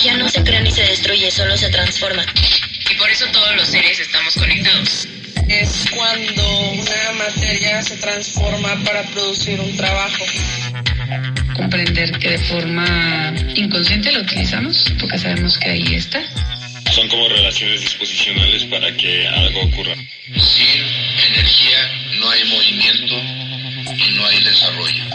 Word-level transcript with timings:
La 0.00 0.04
energía 0.04 0.24
no 0.24 0.30
se 0.30 0.42
crea 0.42 0.60
ni 0.62 0.70
se 0.70 0.80
destruye, 0.80 1.30
solo 1.30 1.54
se 1.58 1.68
transforma. 1.68 2.24
Y 2.90 2.94
por 2.94 3.10
eso 3.10 3.26
todos 3.32 3.54
los 3.54 3.68
seres 3.68 4.00
estamos 4.00 4.32
conectados. 4.32 5.06
Es 5.46 5.84
cuando 5.94 6.60
una 6.70 7.12
materia 7.18 7.82
se 7.82 7.98
transforma 7.98 8.82
para 8.82 9.02
producir 9.08 9.60
un 9.60 9.76
trabajo. 9.76 10.24
Comprender 11.54 12.12
que 12.12 12.30
de 12.30 12.38
forma 12.38 13.34
inconsciente 13.54 14.10
lo 14.12 14.22
utilizamos, 14.22 14.90
porque 14.98 15.18
sabemos 15.18 15.58
que 15.58 15.68
ahí 15.68 15.94
está. 15.94 16.22
Son 16.94 17.06
como 17.08 17.28
relaciones 17.28 17.82
disposicionales 17.82 18.64
para 18.64 18.90
que 18.96 19.28
algo 19.28 19.60
ocurra. 19.64 19.94
Sin 20.34 20.82
energía 21.30 21.78
no 22.18 22.30
hay 22.30 22.44
movimiento 22.44 23.16
y 23.98 24.14
no 24.14 24.26
hay 24.26 24.44
desarrollo. 24.44 25.09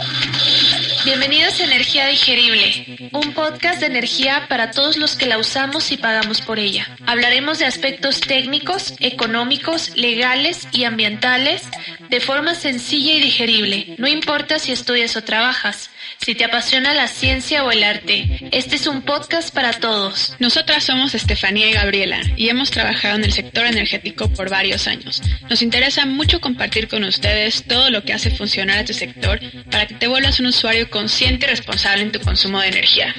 Bienvenidos 1.06 1.60
a 1.60 1.64
Energía 1.66 2.08
Digerible, 2.08 3.10
un 3.12 3.32
podcast 3.32 3.78
de 3.78 3.86
energía 3.86 4.46
para 4.48 4.72
todos 4.72 4.96
los 4.96 5.14
que 5.14 5.26
la 5.26 5.38
usamos 5.38 5.92
y 5.92 5.98
pagamos 5.98 6.40
por 6.40 6.58
ella. 6.58 6.88
Hablaremos 7.06 7.60
de 7.60 7.64
aspectos 7.64 8.20
técnicos, 8.20 8.92
económicos, 8.98 9.96
legales 9.96 10.66
y 10.72 10.82
ambientales 10.82 11.62
de 12.10 12.18
forma 12.18 12.56
sencilla 12.56 13.14
y 13.14 13.20
digerible. 13.20 13.94
No 13.98 14.08
importa 14.08 14.58
si 14.58 14.72
estudias 14.72 15.16
o 15.16 15.22
trabajas. 15.22 15.90
Si 16.18 16.34
te 16.34 16.44
apasiona 16.44 16.92
la 16.94 17.06
ciencia 17.08 17.64
o 17.64 17.70
el 17.70 17.84
arte, 17.84 18.48
este 18.50 18.76
es 18.76 18.86
un 18.86 19.02
podcast 19.02 19.54
para 19.54 19.72
todos. 19.74 20.34
Nosotras 20.40 20.84
somos 20.84 21.14
Estefanía 21.14 21.68
y 21.68 21.72
Gabriela 21.72 22.20
y 22.36 22.48
hemos 22.48 22.70
trabajado 22.70 23.16
en 23.16 23.24
el 23.24 23.32
sector 23.32 23.64
energético 23.66 24.28
por 24.28 24.50
varios 24.50 24.88
años. 24.88 25.22
Nos 25.48 25.62
interesa 25.62 26.04
mucho 26.04 26.40
compartir 26.40 26.88
con 26.88 27.04
ustedes 27.04 27.64
todo 27.64 27.90
lo 27.90 28.02
que 28.02 28.12
hace 28.12 28.30
funcionar 28.30 28.78
a 28.78 28.84
tu 28.84 28.92
sector 28.92 29.40
para 29.70 29.86
que 29.86 29.94
te 29.94 30.08
vuelvas 30.08 30.40
un 30.40 30.46
usuario 30.46 30.90
consciente 30.90 31.46
y 31.46 31.50
responsable 31.50 32.02
en 32.02 32.12
tu 32.12 32.20
consumo 32.20 32.60
de 32.60 32.68
energía. 32.68 33.14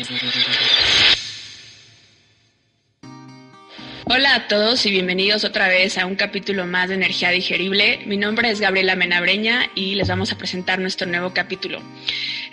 Hola 4.09 4.35
a 4.35 4.47
todos 4.47 4.85
y 4.85 4.91
bienvenidos 4.91 5.43
otra 5.43 5.67
vez 5.67 5.97
a 5.97 6.05
un 6.05 6.15
capítulo 6.15 6.65
más 6.65 6.87
de 6.87 6.95
Energía 6.95 7.29
Digerible. 7.29 7.99
Mi 8.05 8.15
nombre 8.15 8.49
es 8.49 8.61
Gabriela 8.61 8.95
Menabreña 8.95 9.69
y 9.75 9.95
les 9.95 10.07
vamos 10.07 10.31
a 10.31 10.37
presentar 10.37 10.79
nuestro 10.79 11.07
nuevo 11.07 11.33
capítulo. 11.33 11.81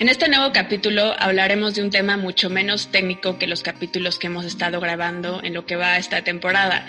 En 0.01 0.09
este 0.09 0.29
nuevo 0.29 0.53
capítulo 0.53 1.15
hablaremos 1.17 1.77
de 1.77 1.85
un 1.85 1.91
tema 1.91 2.17
mucho 2.17 2.51
menos 2.51 2.89
técnico 2.91 3.39
que 3.39 3.47
los 3.47 3.63
capítulos 3.63 4.19
que 4.19 4.27
hemos 4.27 4.45
estado 4.45 4.81
grabando 4.81 5.41
en 5.45 5.55
lo 5.55 5.65
que 5.65 5.77
va 5.77 5.97
esta 5.97 6.25
temporada. 6.25 6.89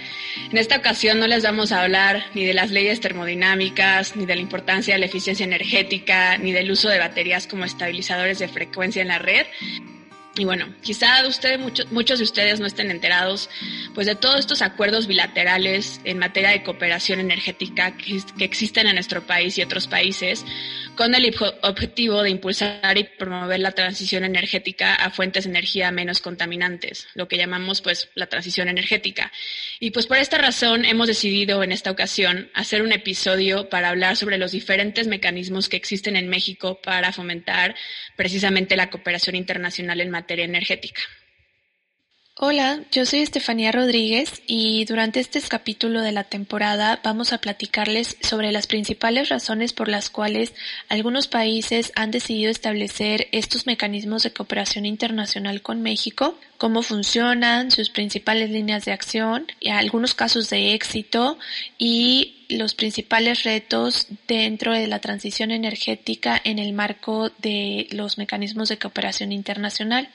En 0.49 0.57
esta 0.57 0.77
ocasión 0.77 1.19
no 1.19 1.27
les 1.27 1.43
vamos 1.43 1.71
a 1.71 1.83
hablar 1.83 2.25
ni 2.33 2.43
de 2.43 2.55
las 2.55 2.71
leyes 2.71 2.99
termodinámicas, 3.01 4.15
ni 4.15 4.25
de 4.25 4.33
la 4.33 4.41
importancia 4.41 4.95
de 4.95 4.99
la 4.99 5.05
eficiencia 5.05 5.43
energética, 5.43 6.39
ni 6.39 6.51
del 6.51 6.71
uso 6.71 6.89
de 6.89 6.97
baterías 6.97 7.45
como 7.45 7.65
estabilizadores 7.65 8.39
de 8.39 8.47
frecuencia 8.47 9.03
en 9.03 9.09
la 9.09 9.19
red, 9.19 9.45
y 10.37 10.43
bueno, 10.43 10.67
quizá 10.81 11.25
ustedes, 11.27 11.59
muchos, 11.59 11.91
muchos 11.91 12.19
de 12.19 12.25
ustedes 12.25 12.59
no 12.59 12.65
estén 12.65 12.91
enterados 12.91 13.49
pues 13.93 14.05
de 14.05 14.15
todos 14.15 14.39
estos 14.39 14.61
acuerdos 14.61 15.07
bilaterales 15.07 16.01
en 16.03 16.19
materia 16.19 16.49
de 16.49 16.61
cooperación 16.61 17.21
energética 17.21 17.95
que, 17.95 18.21
que 18.37 18.43
existen 18.43 18.87
en 18.87 18.95
nuestro 18.95 19.25
país 19.25 19.57
y 19.57 19.61
otros 19.61 19.87
países, 19.87 20.45
con 20.95 21.15
el 21.15 21.33
objetivo 21.61 22.21
de 22.21 22.31
impulsar 22.31 22.97
y 22.97 23.05
promover 23.05 23.59
la 23.61 23.71
transición 23.71 24.25
energética 24.25 24.95
a 24.95 25.09
fuentes 25.09 25.45
de 25.45 25.51
energía 25.51 25.91
menos 25.91 26.19
contaminantes, 26.19 27.07
lo 27.13 27.27
que 27.27 27.37
llamamos 27.37 27.81
pues 27.81 28.09
la 28.15 28.27
transición 28.27 28.67
energética. 28.67 29.31
Y 29.79 29.91
pues 29.91 30.05
por 30.05 30.17
esta 30.17 30.37
razón 30.37 30.83
hemos 30.83 31.07
decidido 31.07 31.63
en 31.63 31.71
esta 31.71 31.91
ocasión 31.91 32.49
hacer 32.53 32.81
un 32.81 32.91
episodio 32.91 33.69
para 33.69 33.89
hablar 33.89 34.17
sobre 34.17 34.37
los 34.37 34.51
diferentes 34.51 35.07
mecanismos 35.07 35.69
que 35.69 35.77
existen 35.77 36.17
en 36.17 36.27
México 36.27 36.81
para 36.81 37.13
fomentar 37.13 37.75
precisamente 38.17 38.75
la 38.75 38.89
cooperación 38.89 39.35
internacional 39.35 40.01
en 40.01 40.09
materia 40.09 40.24
energética. 40.29 41.01
Hola, 42.37 42.81
yo 42.91 43.05
soy 43.05 43.19
Estefanía 43.21 43.71
Rodríguez 43.71 44.41
y 44.45 44.83
durante 44.83 45.21
este 45.21 45.39
capítulo 45.39 46.01
de 46.01 46.11
la 46.11 46.25
temporada 46.25 46.99
vamos 47.01 47.31
a 47.31 47.37
platicarles 47.37 48.17
sobre 48.19 48.51
las 48.51 48.67
principales 48.67 49.29
razones 49.29 49.71
por 49.71 49.87
las 49.87 50.09
cuales 50.09 50.53
algunos 50.89 51.29
países 51.29 51.93
han 51.95 52.11
decidido 52.11 52.51
establecer 52.51 53.29
estos 53.31 53.65
mecanismos 53.67 54.23
de 54.23 54.33
cooperación 54.33 54.85
internacional 54.85 55.61
con 55.61 55.81
México, 55.81 56.37
cómo 56.57 56.81
funcionan, 56.81 57.71
sus 57.71 57.89
principales 57.89 58.49
líneas 58.49 58.83
de 58.83 58.91
acción, 58.91 59.47
y 59.61 59.69
algunos 59.69 60.13
casos 60.13 60.49
de 60.49 60.73
éxito 60.73 61.39
y 61.77 62.34
los 62.49 62.75
principales 62.75 63.43
retos 63.43 64.07
dentro 64.27 64.73
de 64.73 64.87
la 64.87 64.99
transición 64.99 65.51
energética 65.51 66.39
en 66.43 66.59
el 66.59 66.73
marco 66.73 67.29
de 67.39 67.87
los 67.91 68.17
mecanismos 68.17 68.69
de 68.69 68.77
cooperación 68.77 69.31
internacional. 69.31 70.09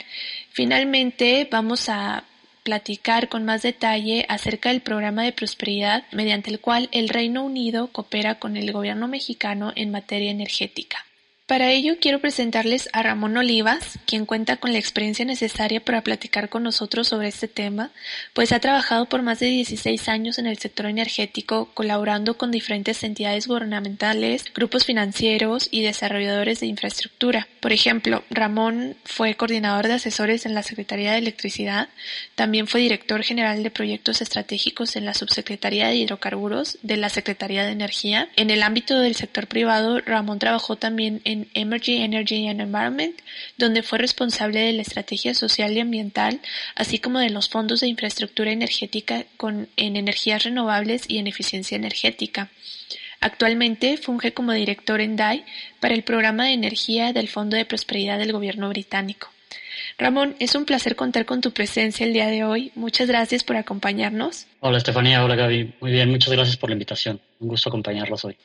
Finalmente, 0.50 1.48
vamos 1.50 1.88
a 1.88 2.24
platicar 2.62 3.28
con 3.28 3.44
más 3.44 3.62
detalle 3.62 4.26
acerca 4.28 4.68
del 4.70 4.82
programa 4.82 5.24
de 5.24 5.32
prosperidad 5.32 6.04
mediante 6.12 6.50
el 6.50 6.60
cual 6.60 6.88
el 6.92 7.08
Reino 7.08 7.44
Unido 7.44 7.88
coopera 7.88 8.38
con 8.38 8.56
el 8.56 8.72
gobierno 8.72 9.08
mexicano 9.08 9.72
en 9.76 9.90
materia 9.90 10.30
energética. 10.30 11.04
Para 11.50 11.72
ello 11.72 11.96
quiero 12.00 12.20
presentarles 12.20 12.88
a 12.92 13.02
Ramón 13.02 13.36
Olivas, 13.36 13.98
quien 14.06 14.24
cuenta 14.24 14.58
con 14.58 14.72
la 14.72 14.78
experiencia 14.78 15.24
necesaria 15.24 15.84
para 15.84 16.02
platicar 16.02 16.48
con 16.48 16.62
nosotros 16.62 17.08
sobre 17.08 17.26
este 17.26 17.48
tema, 17.48 17.90
pues 18.34 18.52
ha 18.52 18.60
trabajado 18.60 19.06
por 19.06 19.22
más 19.22 19.40
de 19.40 19.46
16 19.46 20.08
años 20.08 20.38
en 20.38 20.46
el 20.46 20.58
sector 20.58 20.86
energético, 20.86 21.68
colaborando 21.74 22.38
con 22.38 22.52
diferentes 22.52 23.02
entidades 23.02 23.48
gubernamentales, 23.48 24.44
grupos 24.54 24.84
financieros 24.84 25.66
y 25.72 25.82
desarrolladores 25.82 26.60
de 26.60 26.66
infraestructura. 26.66 27.48
Por 27.58 27.72
ejemplo, 27.72 28.22
Ramón 28.30 28.94
fue 29.02 29.34
coordinador 29.34 29.88
de 29.88 29.94
asesores 29.94 30.46
en 30.46 30.54
la 30.54 30.62
Secretaría 30.62 31.10
de 31.10 31.18
Electricidad, 31.18 31.88
también 32.36 32.68
fue 32.68 32.80
director 32.80 33.24
general 33.24 33.64
de 33.64 33.72
proyectos 33.72 34.22
estratégicos 34.22 34.94
en 34.94 35.04
la 35.04 35.14
Subsecretaría 35.14 35.88
de 35.88 35.96
Hidrocarburos 35.96 36.78
de 36.82 36.96
la 36.96 37.08
Secretaría 37.08 37.64
de 37.64 37.72
Energía. 37.72 38.28
En 38.36 38.50
el 38.50 38.62
ámbito 38.62 39.00
del 39.00 39.16
sector 39.16 39.48
privado, 39.48 39.98
Ramón 39.98 40.38
trabajó 40.38 40.76
también 40.76 41.20
en 41.24 41.39
Emerging 41.54 42.02
Energy 42.02 42.46
and 42.48 42.60
Environment, 42.60 43.14
donde 43.56 43.82
fue 43.82 43.98
responsable 43.98 44.60
de 44.60 44.72
la 44.72 44.82
estrategia 44.82 45.34
social 45.34 45.72
y 45.72 45.80
ambiental, 45.80 46.40
así 46.74 46.98
como 46.98 47.18
de 47.18 47.30
los 47.30 47.48
fondos 47.48 47.80
de 47.80 47.88
infraestructura 47.88 48.52
energética 48.52 49.24
con, 49.36 49.68
en 49.76 49.96
energías 49.96 50.44
renovables 50.44 51.04
y 51.08 51.18
en 51.18 51.26
eficiencia 51.26 51.76
energética. 51.76 52.50
Actualmente 53.20 53.98
funge 53.98 54.32
como 54.32 54.52
director 54.52 55.00
en 55.00 55.16
DAI 55.16 55.44
para 55.78 55.94
el 55.94 56.02
programa 56.02 56.46
de 56.46 56.52
energía 56.52 57.12
del 57.12 57.28
Fondo 57.28 57.56
de 57.56 57.66
Prosperidad 57.66 58.18
del 58.18 58.32
Gobierno 58.32 58.68
británico. 58.70 59.28
Ramón, 59.98 60.34
es 60.38 60.54
un 60.54 60.64
placer 60.64 60.96
contar 60.96 61.26
con 61.26 61.42
tu 61.42 61.52
presencia 61.52 62.06
el 62.06 62.14
día 62.14 62.28
de 62.28 62.44
hoy. 62.44 62.72
Muchas 62.74 63.08
gracias 63.08 63.44
por 63.44 63.56
acompañarnos. 63.56 64.46
Hola 64.60 64.78
Estefanía, 64.78 65.22
hola 65.22 65.36
Gaby. 65.36 65.74
Muy 65.80 65.90
bien, 65.90 66.10
muchas 66.10 66.32
gracias 66.32 66.56
por 66.56 66.70
la 66.70 66.74
invitación. 66.74 67.20
Un 67.40 67.48
gusto 67.48 67.68
acompañarlos 67.68 68.24
hoy. 68.24 68.36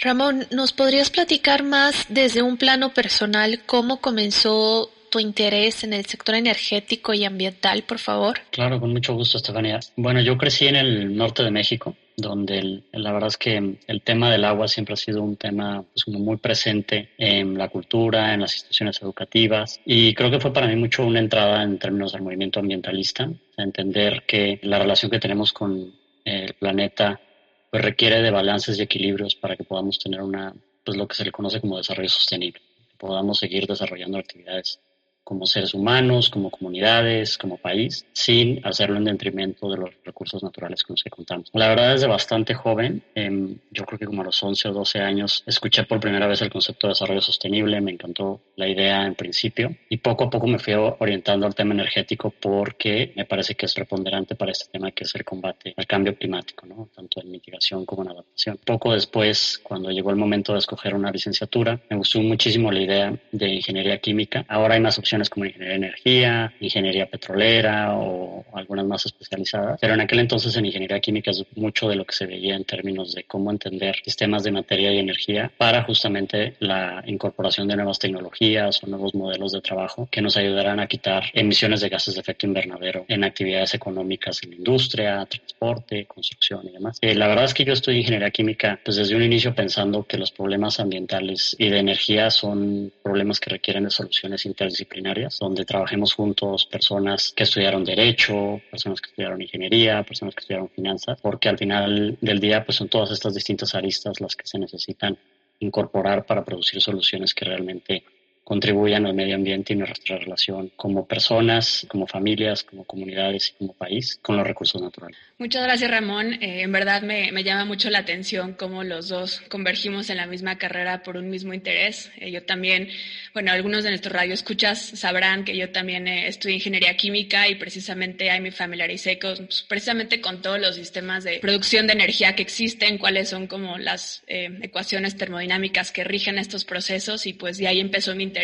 Ramón, 0.00 0.46
¿nos 0.52 0.72
podrías 0.72 1.10
platicar 1.10 1.64
más 1.64 2.06
desde 2.08 2.42
un 2.42 2.56
plano 2.56 2.90
personal 2.90 3.60
cómo 3.66 4.00
comenzó 4.00 4.90
tu 5.10 5.18
interés 5.18 5.82
en 5.82 5.92
el 5.92 6.04
sector 6.06 6.36
energético 6.36 7.14
y 7.14 7.24
ambiental, 7.24 7.82
por 7.82 7.98
favor? 7.98 8.38
Claro, 8.50 8.78
con 8.78 8.92
mucho 8.92 9.14
gusto, 9.14 9.38
Estefanía. 9.38 9.80
Bueno, 9.96 10.20
yo 10.20 10.36
crecí 10.38 10.68
en 10.68 10.76
el 10.76 11.16
norte 11.16 11.42
de 11.42 11.50
México, 11.50 11.96
donde 12.16 12.82
la 12.92 13.12
verdad 13.12 13.28
es 13.28 13.36
que 13.36 13.78
el 13.86 14.02
tema 14.02 14.30
del 14.30 14.44
agua 14.44 14.68
siempre 14.68 14.94
ha 14.94 14.96
sido 14.96 15.22
un 15.22 15.36
tema 15.36 15.82
pues, 15.82 16.06
muy 16.16 16.36
presente 16.36 17.10
en 17.18 17.58
la 17.58 17.68
cultura, 17.68 18.34
en 18.34 18.42
las 18.42 18.54
instituciones 18.54 19.02
educativas, 19.02 19.80
y 19.84 20.14
creo 20.14 20.30
que 20.30 20.40
fue 20.40 20.52
para 20.52 20.68
mí 20.68 20.76
mucho 20.76 21.04
una 21.04 21.18
entrada 21.18 21.62
en 21.64 21.78
términos 21.78 22.12
del 22.12 22.22
movimiento 22.22 22.60
ambientalista, 22.60 23.28
entender 23.56 24.24
que 24.26 24.60
la 24.62 24.78
relación 24.78 25.10
que 25.10 25.18
tenemos 25.18 25.52
con 25.52 25.92
el 26.24 26.54
planeta 26.54 27.20
pues 27.70 27.84
requiere 27.84 28.22
de 28.22 28.30
balances 28.30 28.78
y 28.78 28.82
equilibrios 28.82 29.34
para 29.34 29.56
que 29.56 29.64
podamos 29.64 29.98
tener 29.98 30.22
una, 30.22 30.54
pues 30.84 30.96
lo 30.96 31.06
que 31.06 31.14
se 31.14 31.24
le 31.24 31.32
conoce 31.32 31.60
como 31.60 31.78
desarrollo 31.78 32.08
sostenible, 32.08 32.60
podamos 32.96 33.38
seguir 33.38 33.66
desarrollando 33.66 34.18
actividades 34.18 34.80
como 35.28 35.44
seres 35.44 35.74
humanos, 35.74 36.30
como 36.30 36.48
comunidades, 36.50 37.36
como 37.36 37.58
país, 37.58 38.06
sin 38.14 38.66
hacerlo 38.66 38.96
en 38.96 39.04
detrimento 39.04 39.68
de 39.68 39.76
los 39.76 39.90
recursos 40.02 40.42
naturales 40.42 40.82
con 40.82 40.94
los 40.94 41.02
que 41.02 41.10
contamos. 41.10 41.50
La 41.52 41.68
verdad, 41.68 41.92
desde 41.92 42.06
bastante 42.06 42.54
joven, 42.54 43.02
em, 43.14 43.58
yo 43.70 43.84
creo 43.84 43.98
que 43.98 44.06
como 44.06 44.22
a 44.22 44.24
los 44.24 44.42
11 44.42 44.68
o 44.68 44.72
12 44.72 45.00
años, 45.00 45.44
escuché 45.46 45.84
por 45.84 46.00
primera 46.00 46.26
vez 46.26 46.40
el 46.40 46.48
concepto 46.48 46.86
de 46.86 46.92
desarrollo 46.92 47.20
sostenible, 47.20 47.78
me 47.82 47.90
encantó 47.90 48.40
la 48.56 48.68
idea 48.68 49.04
en 49.04 49.14
principio 49.16 49.76
y 49.90 49.98
poco 49.98 50.24
a 50.24 50.30
poco 50.30 50.46
me 50.46 50.58
fui 50.58 50.72
orientando 50.72 51.44
al 51.44 51.54
tema 51.54 51.74
energético 51.74 52.30
porque 52.30 53.12
me 53.14 53.26
parece 53.26 53.54
que 53.54 53.66
es 53.66 53.74
preponderante 53.74 54.34
para 54.34 54.52
este 54.52 54.70
tema 54.72 54.92
que 54.92 55.04
es 55.04 55.14
el 55.14 55.26
combate 55.26 55.74
al 55.76 55.86
cambio 55.86 56.16
climático, 56.16 56.66
¿no? 56.66 56.88
tanto 56.96 57.20
en 57.20 57.30
mitigación 57.30 57.84
como 57.84 58.02
en 58.02 58.12
adaptación. 58.12 58.58
Poco 58.64 58.94
después, 58.94 59.60
cuando 59.62 59.90
llegó 59.90 60.08
el 60.08 60.16
momento 60.16 60.54
de 60.54 60.60
escoger 60.60 60.94
una 60.94 61.10
licenciatura, 61.10 61.78
me 61.90 61.98
gustó 61.98 62.22
muchísimo 62.22 62.72
la 62.72 62.80
idea 62.80 63.14
de 63.30 63.48
ingeniería 63.48 63.98
química. 63.98 64.46
Ahora 64.48 64.72
hay 64.72 64.80
más 64.80 64.98
opciones 64.98 65.17
como 65.28 65.46
ingeniería 65.46 65.78
de 65.78 65.86
energía, 65.86 66.54
ingeniería 66.60 67.06
petrolera 67.06 67.96
o 67.96 68.44
algunas 68.52 68.86
más 68.86 69.06
especializadas. 69.06 69.78
Pero 69.80 69.94
en 69.94 70.00
aquel 70.00 70.20
entonces 70.20 70.56
en 70.56 70.66
ingeniería 70.66 71.00
química 71.00 71.30
es 71.30 71.44
mucho 71.56 71.88
de 71.88 71.96
lo 71.96 72.04
que 72.04 72.14
se 72.14 72.26
veía 72.26 72.54
en 72.54 72.64
términos 72.64 73.14
de 73.14 73.24
cómo 73.24 73.50
entender 73.50 73.96
sistemas 74.04 74.44
de 74.44 74.52
materia 74.52 74.92
y 74.92 74.98
energía 74.98 75.50
para 75.56 75.82
justamente 75.82 76.54
la 76.60 77.02
incorporación 77.06 77.68
de 77.68 77.76
nuevas 77.76 77.98
tecnologías 77.98 78.82
o 78.82 78.86
nuevos 78.86 79.14
modelos 79.14 79.52
de 79.52 79.60
trabajo 79.60 80.08
que 80.10 80.22
nos 80.22 80.36
ayudarán 80.36 80.80
a 80.80 80.86
quitar 80.86 81.24
emisiones 81.34 81.80
de 81.80 81.88
gases 81.88 82.14
de 82.14 82.20
efecto 82.20 82.46
invernadero 82.46 83.04
en 83.08 83.24
actividades 83.24 83.74
económicas 83.74 84.42
en 84.44 84.52
industria, 84.54 85.24
transporte, 85.26 86.06
construcción 86.06 86.66
y 86.66 86.72
demás. 86.72 86.98
Eh, 87.00 87.14
la 87.14 87.26
verdad 87.28 87.44
es 87.44 87.54
que 87.54 87.64
yo 87.64 87.72
estudié 87.72 87.98
ingeniería 87.98 88.30
química 88.30 88.78
pues 88.84 88.96
desde 88.96 89.16
un 89.16 89.22
inicio 89.22 89.54
pensando 89.54 90.04
que 90.04 90.18
los 90.18 90.30
problemas 90.30 90.80
ambientales 90.80 91.56
y 91.58 91.68
de 91.70 91.78
energía 91.78 92.30
son 92.30 92.92
problemas 93.02 93.40
que 93.40 93.50
requieren 93.50 93.84
de 93.84 93.90
soluciones 93.90 94.46
interdisciplinarias 94.46 95.07
donde 95.40 95.64
trabajemos 95.64 96.14
juntos 96.14 96.66
personas 96.66 97.32
que 97.34 97.44
estudiaron 97.44 97.84
derecho, 97.84 98.60
personas 98.70 99.00
que 99.00 99.10
estudiaron 99.10 99.40
ingeniería, 99.40 100.02
personas 100.02 100.34
que 100.34 100.40
estudiaron 100.40 100.68
finanzas, 100.68 101.18
porque 101.20 101.48
al 101.48 101.58
final 101.58 102.18
del 102.20 102.40
día 102.40 102.64
pues 102.64 102.78
son 102.78 102.88
todas 102.88 103.10
estas 103.10 103.34
distintas 103.34 103.74
aristas 103.74 104.20
las 104.20 104.36
que 104.36 104.46
se 104.46 104.58
necesitan 104.58 105.16
incorporar 105.60 106.24
para 106.24 106.44
producir 106.44 106.80
soluciones 106.80 107.34
que 107.34 107.44
realmente 107.44 108.04
contribuyan 108.48 109.04
al 109.04 109.12
medio 109.12 109.34
ambiente 109.34 109.74
y 109.74 109.76
nuestra 109.76 110.16
relación 110.16 110.72
como 110.74 111.06
personas, 111.06 111.86
como 111.86 112.06
familias, 112.06 112.64
como 112.64 112.82
comunidades 112.84 113.50
y 113.50 113.58
como 113.58 113.74
país 113.74 114.18
con 114.22 114.38
los 114.38 114.46
recursos 114.46 114.80
naturales. 114.80 115.18
Muchas 115.36 115.62
gracias 115.64 115.90
Ramón. 115.90 116.32
Eh, 116.42 116.62
en 116.62 116.72
verdad 116.72 117.02
me, 117.02 117.30
me, 117.30 117.44
llama 117.44 117.66
mucho 117.66 117.90
la 117.90 117.98
atención 117.98 118.54
cómo 118.54 118.84
los 118.84 119.08
dos 119.08 119.42
convergimos 119.50 120.08
en 120.08 120.16
la 120.16 120.26
misma 120.26 120.56
carrera 120.56 121.02
por 121.02 121.18
un 121.18 121.28
mismo 121.28 121.52
interés. 121.52 122.10
Eh, 122.16 122.30
yo 122.30 122.42
también, 122.42 122.88
bueno, 123.34 123.52
algunos 123.52 123.84
de 123.84 123.90
nuestros 123.90 124.14
radioescuchas 124.14 124.80
sabrán 124.80 125.44
que 125.44 125.54
yo 125.54 125.70
también 125.70 126.08
eh, 126.08 126.26
estudié 126.26 126.54
ingeniería 126.54 126.96
química 126.96 127.48
y 127.48 127.56
precisamente 127.56 128.30
ahí 128.30 128.40
me 128.40 128.50
familiaricé 128.50 129.18
con, 129.18 129.36
pues, 129.36 129.66
precisamente 129.68 130.22
con 130.22 130.40
todos 130.40 130.58
los 130.58 130.74
sistemas 130.74 131.22
de 131.22 131.38
producción 131.40 131.86
de 131.86 131.92
energía 131.92 132.34
que 132.34 132.42
existen, 132.42 132.96
cuáles 132.96 133.28
son 133.28 133.46
como 133.46 133.76
las 133.76 134.22
ecuaciones 134.26 135.18
termodinámicas 135.18 135.92
que 135.92 136.02
rigen 136.02 136.38
estos 136.38 136.64
procesos 136.64 137.26
y 137.26 137.34
pues 137.34 137.58
de 137.58 137.68
ahí 137.68 137.80
empezó 137.80 138.14
mi 138.14 138.24
interés 138.24 138.37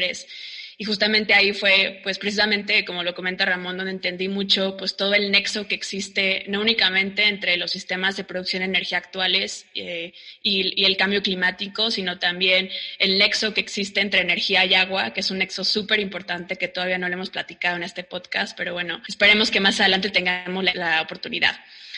y 0.76 0.84
justamente 0.84 1.34
ahí 1.34 1.52
fue, 1.52 2.00
pues 2.02 2.18
precisamente, 2.18 2.84
como 2.84 3.04
lo 3.04 3.14
comenta 3.14 3.44
Ramón, 3.44 3.76
donde 3.76 3.92
entendí 3.92 4.26
mucho, 4.26 4.76
pues 4.76 4.96
todo 4.96 5.14
el 5.14 5.30
nexo 5.30 5.68
que 5.68 5.76
existe, 5.76 6.44
no 6.48 6.60
únicamente 6.60 7.28
entre 7.28 7.56
los 7.56 7.70
sistemas 7.70 8.16
de 8.16 8.24
producción 8.24 8.60
de 8.60 8.66
energía 8.66 8.98
actuales 8.98 9.66
eh, 9.74 10.12
y, 10.42 10.80
y, 10.80 10.84
el 10.84 10.96
cambio 10.96 11.22
climático, 11.22 11.92
sino 11.92 12.18
también 12.18 12.70
el 12.98 13.18
nexo 13.18 13.54
que 13.54 13.60
existe 13.60 14.00
entre 14.00 14.22
energía 14.22 14.64
y 14.64 14.74
agua, 14.74 15.12
que 15.12 15.20
es 15.20 15.30
un 15.30 15.38
nexo 15.38 15.62
súper 15.62 16.00
importante 16.00 16.56
que 16.56 16.66
todavía 16.66 16.98
no 16.98 17.08
lo 17.08 17.14
hemos 17.14 17.30
platicado 17.30 17.76
en 17.76 17.84
este 17.84 18.02
podcast, 18.02 18.56
pero 18.56 18.72
bueno, 18.72 19.00
esperemos 19.06 19.52
que 19.52 19.60
más 19.60 19.78
adelante 19.78 20.10
tengamos 20.10 20.64
la, 20.64 20.74
la 20.74 21.02
oportunidad. 21.02 21.54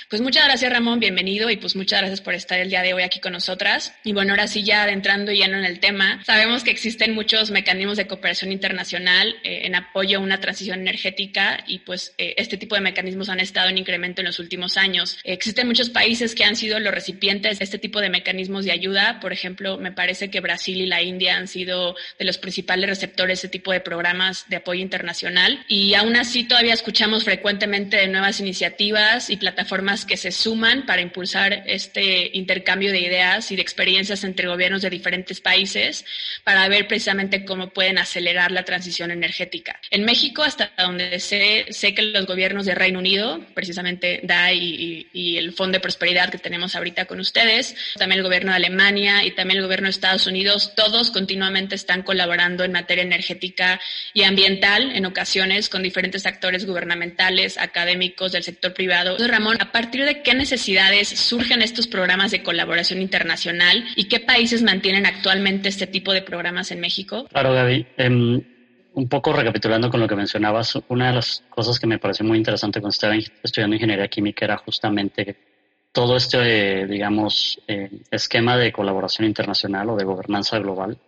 Pues 0.08 0.22
muchas 0.22 0.44
gracias 0.44 0.72
Ramón, 0.72 1.00
bienvenido 1.00 1.50
y 1.50 1.56
pues 1.56 1.74
muchas 1.74 1.98
gracias 1.98 2.20
por 2.20 2.32
estar 2.34 2.60
el 2.60 2.70
día 2.70 2.80
de 2.82 2.94
hoy 2.94 3.02
aquí 3.02 3.18
con 3.18 3.32
nosotras. 3.32 3.92
Y 4.04 4.12
bueno, 4.12 4.34
ahora 4.34 4.46
sí 4.46 4.62
ya 4.62 4.84
adentrando 4.84 5.32
lleno 5.32 5.58
en 5.58 5.64
el 5.64 5.80
tema, 5.80 6.22
sabemos 6.24 6.62
que 6.62 6.70
existen 6.70 7.12
muchos 7.12 7.50
mecanismos 7.50 7.96
de 7.96 8.06
cooperación 8.06 8.52
internacional 8.52 9.34
eh, 9.42 9.62
en 9.64 9.74
apoyo 9.74 10.18
a 10.18 10.20
una 10.20 10.38
transición 10.38 10.78
energética 10.78 11.64
y 11.66 11.80
pues 11.80 12.14
eh, 12.18 12.34
este 12.36 12.56
tipo 12.56 12.76
de 12.76 12.82
mecanismos 12.82 13.28
han 13.30 13.40
estado 13.40 13.68
en 13.68 13.78
incremento 13.78 14.20
en 14.20 14.28
los 14.28 14.38
últimos 14.38 14.76
años. 14.76 15.18
existen 15.24 15.66
muchos 15.66 15.90
países 15.90 16.36
que 16.36 16.44
han 16.44 16.54
sido 16.54 16.78
los 16.78 16.94
recipientes 16.94 17.58
de 17.58 17.64
este 17.64 17.80
tipo 17.80 18.00
de 18.00 18.08
mecanismos 18.08 18.64
de 18.64 18.70
ayuda. 18.70 19.18
Por 19.18 19.32
ejemplo, 19.32 19.76
me 19.76 19.90
parece 19.90 20.30
que 20.30 20.38
Brasil 20.38 20.80
y 20.80 20.86
la 20.86 21.02
India 21.02 21.36
han 21.36 21.48
sido 21.48 21.96
de 22.16 22.24
los 22.24 22.38
principales 22.38 22.88
receptores 22.88 23.42
de 23.42 23.46
este 23.46 23.58
tipo 23.58 23.72
de 23.72 23.80
programas 23.80 24.48
de 24.48 24.56
apoyo 24.56 24.82
internacional 24.82 25.64
y 25.66 25.94
aún 25.94 26.14
así 26.14 26.44
todavía 26.44 26.74
escuchamos 26.74 27.24
frecuentemente 27.24 27.96
de 27.96 28.06
nuevas 28.06 28.38
iniciativas 28.38 29.30
y 29.30 29.36
plataformas 29.36 29.95
que 30.04 30.16
se 30.16 30.32
suman 30.32 30.86
para 30.86 31.02
impulsar 31.02 31.64
este 31.66 32.30
intercambio 32.34 32.92
de 32.92 33.00
ideas 33.00 33.50
y 33.50 33.56
de 33.56 33.62
experiencias 33.62 34.24
entre 34.24 34.48
gobiernos 34.48 34.82
de 34.82 34.90
diferentes 34.90 35.40
países 35.40 36.04
para 36.44 36.68
ver 36.68 36.86
precisamente 36.86 37.44
cómo 37.44 37.70
pueden 37.70 37.98
acelerar 37.98 38.50
la 38.50 38.64
transición 38.64 39.10
energética. 39.10 39.80
En 39.90 40.04
México, 40.04 40.42
hasta 40.42 40.72
donde 40.78 41.18
sé, 41.20 41.66
sé 41.70 41.94
que 41.94 42.02
los 42.02 42.26
gobiernos 42.26 42.66
de 42.66 42.74
Reino 42.74 42.98
Unido, 42.98 43.44
precisamente 43.54 44.20
DAI 44.22 44.58
y, 44.58 45.08
y 45.12 45.36
el 45.38 45.52
Fondo 45.52 45.76
de 45.76 45.80
Prosperidad 45.80 46.30
que 46.30 46.38
tenemos 46.38 46.74
ahorita 46.74 47.06
con 47.06 47.20
ustedes, 47.20 47.74
también 47.96 48.18
el 48.18 48.24
gobierno 48.24 48.50
de 48.50 48.56
Alemania 48.56 49.24
y 49.24 49.30
también 49.32 49.58
el 49.58 49.64
gobierno 49.64 49.86
de 49.86 49.90
Estados 49.90 50.26
Unidos, 50.26 50.74
todos 50.74 51.10
continuamente 51.10 51.74
están 51.74 52.02
colaborando 52.02 52.64
en 52.64 52.72
materia 52.72 53.02
energética 53.02 53.80
y 54.12 54.22
ambiental 54.22 54.92
en 54.94 55.06
ocasiones 55.06 55.68
con 55.68 55.82
diferentes 55.82 56.26
actores 56.26 56.66
gubernamentales, 56.66 57.58
académicos 57.58 58.32
del 58.32 58.42
sector 58.42 58.72
privado. 58.74 59.12
Entonces, 59.12 59.30
Ramón, 59.30 59.56
aparte 59.60 59.85
partir 59.86 60.04
de 60.04 60.20
qué 60.20 60.34
necesidades 60.34 61.08
surgen 61.08 61.62
estos 61.62 61.86
programas 61.86 62.32
de 62.32 62.42
colaboración 62.42 63.00
internacional 63.00 63.84
y 63.94 64.08
qué 64.08 64.18
países 64.18 64.60
mantienen 64.64 65.06
actualmente 65.06 65.68
este 65.68 65.86
tipo 65.86 66.12
de 66.12 66.22
programas 66.22 66.72
en 66.72 66.80
México? 66.80 67.26
Claro, 67.30 67.52
Gaby. 67.52 67.86
Em, 67.96 68.42
un 68.94 69.08
poco 69.08 69.32
recapitulando 69.32 69.88
con 69.88 70.00
lo 70.00 70.08
que 70.08 70.16
mencionabas, 70.16 70.76
una 70.88 71.08
de 71.08 71.14
las 71.14 71.44
cosas 71.48 71.78
que 71.78 71.86
me 71.86 72.00
pareció 72.00 72.26
muy 72.26 72.36
interesante 72.36 72.80
cuando 72.80 72.94
estaba 72.94 73.14
estudiando 73.14 73.76
ingeniería 73.76 74.08
química 74.08 74.44
era 74.44 74.56
justamente 74.56 75.36
todo 75.92 76.16
este, 76.16 76.86
digamos, 76.88 77.60
eh, 77.68 77.88
esquema 78.10 78.56
de 78.56 78.72
colaboración 78.72 79.28
internacional 79.28 79.88
o 79.90 79.96
de 79.96 80.04
gobernanza 80.04 80.58
global 80.58 80.98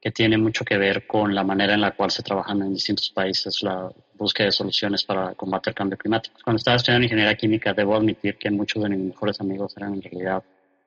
que 0.00 0.10
tiene 0.10 0.38
mucho 0.38 0.64
que 0.64 0.76
ver 0.76 1.06
con 1.06 1.34
la 1.34 1.44
manera 1.44 1.74
en 1.74 1.82
la 1.82 1.92
cual 1.92 2.10
se 2.10 2.24
trabajan 2.24 2.62
en 2.62 2.74
distintos 2.74 3.10
países 3.10 3.62
la 3.62 3.88
búsqueda 4.18 4.46
de 4.46 4.52
soluciones 4.52 5.04
para 5.04 5.34
combatir 5.34 5.70
el 5.70 5.74
cambio 5.74 5.96
climático. 5.96 6.36
Cuando 6.44 6.58
estaba 6.58 6.76
estudiando 6.76 7.04
ingeniería 7.04 7.34
química, 7.36 7.72
debo 7.72 7.96
admitir 7.96 8.36
que 8.36 8.50
muchos 8.50 8.82
de 8.82 8.90
mis 8.90 8.98
mejores 8.98 9.40
amigos 9.40 9.74
eran 9.76 9.94
en 9.94 10.02
realidad 10.02 10.42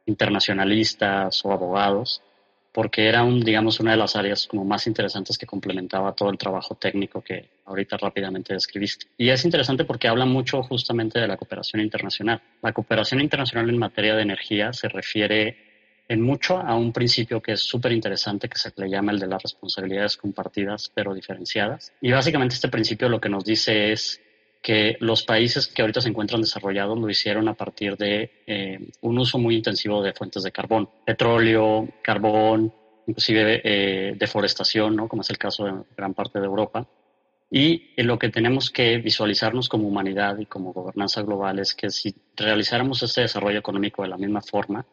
internacionalistas 0.05 1.43
o 1.45 1.51
abogados, 1.51 2.21
porque 2.71 3.07
era 3.07 3.23
un, 3.23 3.41
digamos, 3.41 3.79
una 3.79 3.91
de 3.91 3.97
las 3.97 4.15
áreas 4.15 4.47
como 4.47 4.63
más 4.63 4.87
interesantes 4.87 5.37
que 5.37 5.45
complementaba 5.45 6.13
todo 6.13 6.29
el 6.29 6.37
trabajo 6.37 6.75
técnico 6.75 7.21
que 7.21 7.49
ahorita 7.65 7.97
rápidamente 7.97 8.53
describiste. 8.53 9.07
Y 9.17 9.29
es 9.29 9.43
interesante 9.43 9.83
porque 9.83 10.07
habla 10.07 10.25
mucho 10.25 10.63
justamente 10.63 11.19
de 11.19 11.27
la 11.27 11.37
cooperación 11.37 11.81
internacional. 11.81 12.41
La 12.61 12.71
cooperación 12.71 13.19
internacional 13.19 13.69
en 13.69 13.77
materia 13.77 14.15
de 14.15 14.21
energía 14.21 14.71
se 14.73 14.87
refiere 14.87 15.70
en 16.11 16.21
mucho 16.21 16.57
a 16.57 16.75
un 16.75 16.91
principio 16.91 17.41
que 17.41 17.53
es 17.53 17.61
súper 17.61 17.93
interesante 17.93 18.49
que 18.49 18.57
se 18.57 18.73
le 18.75 18.89
llama 18.89 19.13
el 19.13 19.19
de 19.19 19.27
las 19.27 19.41
responsabilidades 19.41 20.17
compartidas 20.17 20.91
pero 20.93 21.13
diferenciadas. 21.13 21.93
Y 22.01 22.11
básicamente 22.11 22.55
este 22.55 22.67
principio 22.67 23.07
lo 23.07 23.21
que 23.21 23.29
nos 23.29 23.45
dice 23.45 23.93
es 23.93 24.19
que 24.61 24.97
los 24.99 25.23
países 25.23 25.67
que 25.67 25.81
ahorita 25.81 26.01
se 26.01 26.09
encuentran 26.09 26.41
desarrollados 26.41 26.99
lo 26.99 27.09
hicieron 27.09 27.47
a 27.47 27.53
partir 27.53 27.95
de 27.95 28.29
eh, 28.45 28.89
un 28.99 29.19
uso 29.19 29.39
muy 29.39 29.55
intensivo 29.55 30.03
de 30.03 30.11
fuentes 30.11 30.43
de 30.43 30.51
carbón, 30.51 30.89
petróleo, 31.05 31.87
carbón, 32.01 32.73
inclusive 33.07 33.61
eh, 33.63 34.13
deforestación, 34.17 34.97
¿no? 34.97 35.07
como 35.07 35.21
es 35.21 35.29
el 35.29 35.37
caso 35.37 35.63
de 35.63 35.71
gran 35.95 36.13
parte 36.13 36.41
de 36.41 36.45
Europa. 36.45 36.85
Y 37.49 37.93
lo 38.03 38.19
que 38.19 38.27
tenemos 38.27 38.69
que 38.69 38.97
visualizarnos 38.97 39.69
como 39.69 39.87
humanidad 39.87 40.37
y 40.39 40.45
como 40.45 40.73
gobernanza 40.73 41.21
global 41.21 41.59
es 41.59 41.73
que 41.73 41.89
si 41.89 42.13
realizáramos 42.35 43.01
este 43.01 43.21
desarrollo 43.21 43.59
económico 43.59 44.03
de 44.03 44.09
la 44.09 44.17
misma 44.17 44.41
forma, 44.41 44.85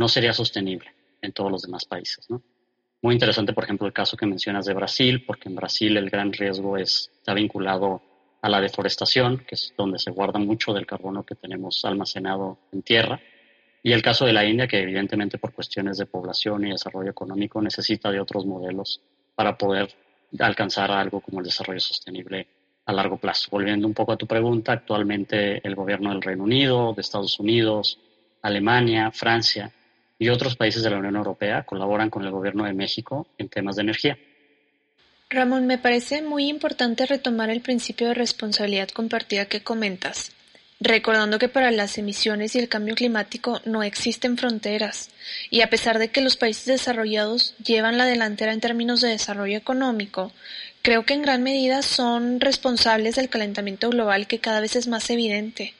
no 0.00 0.08
sería 0.08 0.32
sostenible 0.32 0.90
en 1.20 1.32
todos 1.32 1.52
los 1.52 1.60
demás 1.60 1.84
países. 1.84 2.24
¿no? 2.30 2.40
Muy 3.02 3.12
interesante, 3.12 3.52
por 3.52 3.64
ejemplo, 3.64 3.86
el 3.86 3.92
caso 3.92 4.16
que 4.16 4.24
mencionas 4.24 4.64
de 4.64 4.72
Brasil, 4.72 5.24
porque 5.26 5.50
en 5.50 5.56
Brasil 5.56 5.94
el 5.94 6.08
gran 6.08 6.32
riesgo 6.32 6.78
es, 6.78 7.10
está 7.12 7.34
vinculado 7.34 8.00
a 8.40 8.48
la 8.48 8.62
deforestación, 8.62 9.44
que 9.46 9.56
es 9.56 9.74
donde 9.76 9.98
se 9.98 10.10
guarda 10.10 10.38
mucho 10.38 10.72
del 10.72 10.86
carbono 10.86 11.26
que 11.26 11.34
tenemos 11.34 11.84
almacenado 11.84 12.56
en 12.72 12.80
tierra. 12.80 13.20
Y 13.82 13.92
el 13.92 14.00
caso 14.00 14.24
de 14.24 14.32
la 14.32 14.46
India, 14.46 14.66
que 14.66 14.80
evidentemente 14.80 15.36
por 15.36 15.52
cuestiones 15.52 15.98
de 15.98 16.06
población 16.06 16.66
y 16.66 16.70
desarrollo 16.70 17.10
económico 17.10 17.60
necesita 17.60 18.10
de 18.10 18.20
otros 18.20 18.46
modelos 18.46 19.02
para 19.34 19.58
poder 19.58 19.94
alcanzar 20.38 20.90
algo 20.90 21.20
como 21.20 21.40
el 21.40 21.44
desarrollo 21.44 21.80
sostenible 21.80 22.46
a 22.86 22.92
largo 22.94 23.18
plazo. 23.18 23.48
Volviendo 23.50 23.86
un 23.86 23.92
poco 23.92 24.12
a 24.12 24.16
tu 24.16 24.26
pregunta, 24.26 24.72
actualmente 24.72 25.60
el 25.62 25.74
gobierno 25.74 26.08
del 26.08 26.22
Reino 26.22 26.44
Unido, 26.44 26.94
de 26.94 27.02
Estados 27.02 27.38
Unidos, 27.38 27.98
Alemania, 28.40 29.10
Francia 29.10 29.70
y 30.20 30.28
otros 30.28 30.54
países 30.54 30.82
de 30.82 30.90
la 30.90 30.98
Unión 30.98 31.16
Europea 31.16 31.64
colaboran 31.64 32.10
con 32.10 32.24
el 32.24 32.30
gobierno 32.30 32.64
de 32.64 32.74
México 32.74 33.26
en 33.38 33.48
temas 33.48 33.76
de 33.76 33.82
energía. 33.82 34.18
Ramón, 35.30 35.66
me 35.66 35.78
parece 35.78 36.20
muy 36.20 36.48
importante 36.48 37.06
retomar 37.06 37.48
el 37.48 37.62
principio 37.62 38.08
de 38.08 38.14
responsabilidad 38.14 38.90
compartida 38.90 39.46
que 39.46 39.62
comentas, 39.62 40.32
recordando 40.78 41.38
que 41.38 41.48
para 41.48 41.70
las 41.70 41.96
emisiones 41.96 42.54
y 42.54 42.58
el 42.58 42.68
cambio 42.68 42.96
climático 42.96 43.62
no 43.64 43.82
existen 43.82 44.36
fronteras, 44.36 45.10
y 45.48 45.62
a 45.62 45.70
pesar 45.70 45.98
de 45.98 46.08
que 46.08 46.20
los 46.20 46.36
países 46.36 46.66
desarrollados 46.66 47.54
llevan 47.64 47.96
la 47.96 48.04
delantera 48.04 48.52
en 48.52 48.60
términos 48.60 49.00
de 49.00 49.08
desarrollo 49.08 49.56
económico, 49.56 50.32
creo 50.82 51.06
que 51.06 51.14
en 51.14 51.22
gran 51.22 51.42
medida 51.42 51.80
son 51.80 52.40
responsables 52.40 53.14
del 53.14 53.30
calentamiento 53.30 53.88
global 53.88 54.26
que 54.26 54.38
cada 54.38 54.60
vez 54.60 54.76
es 54.76 54.86
más 54.86 55.08
evidente 55.08 55.74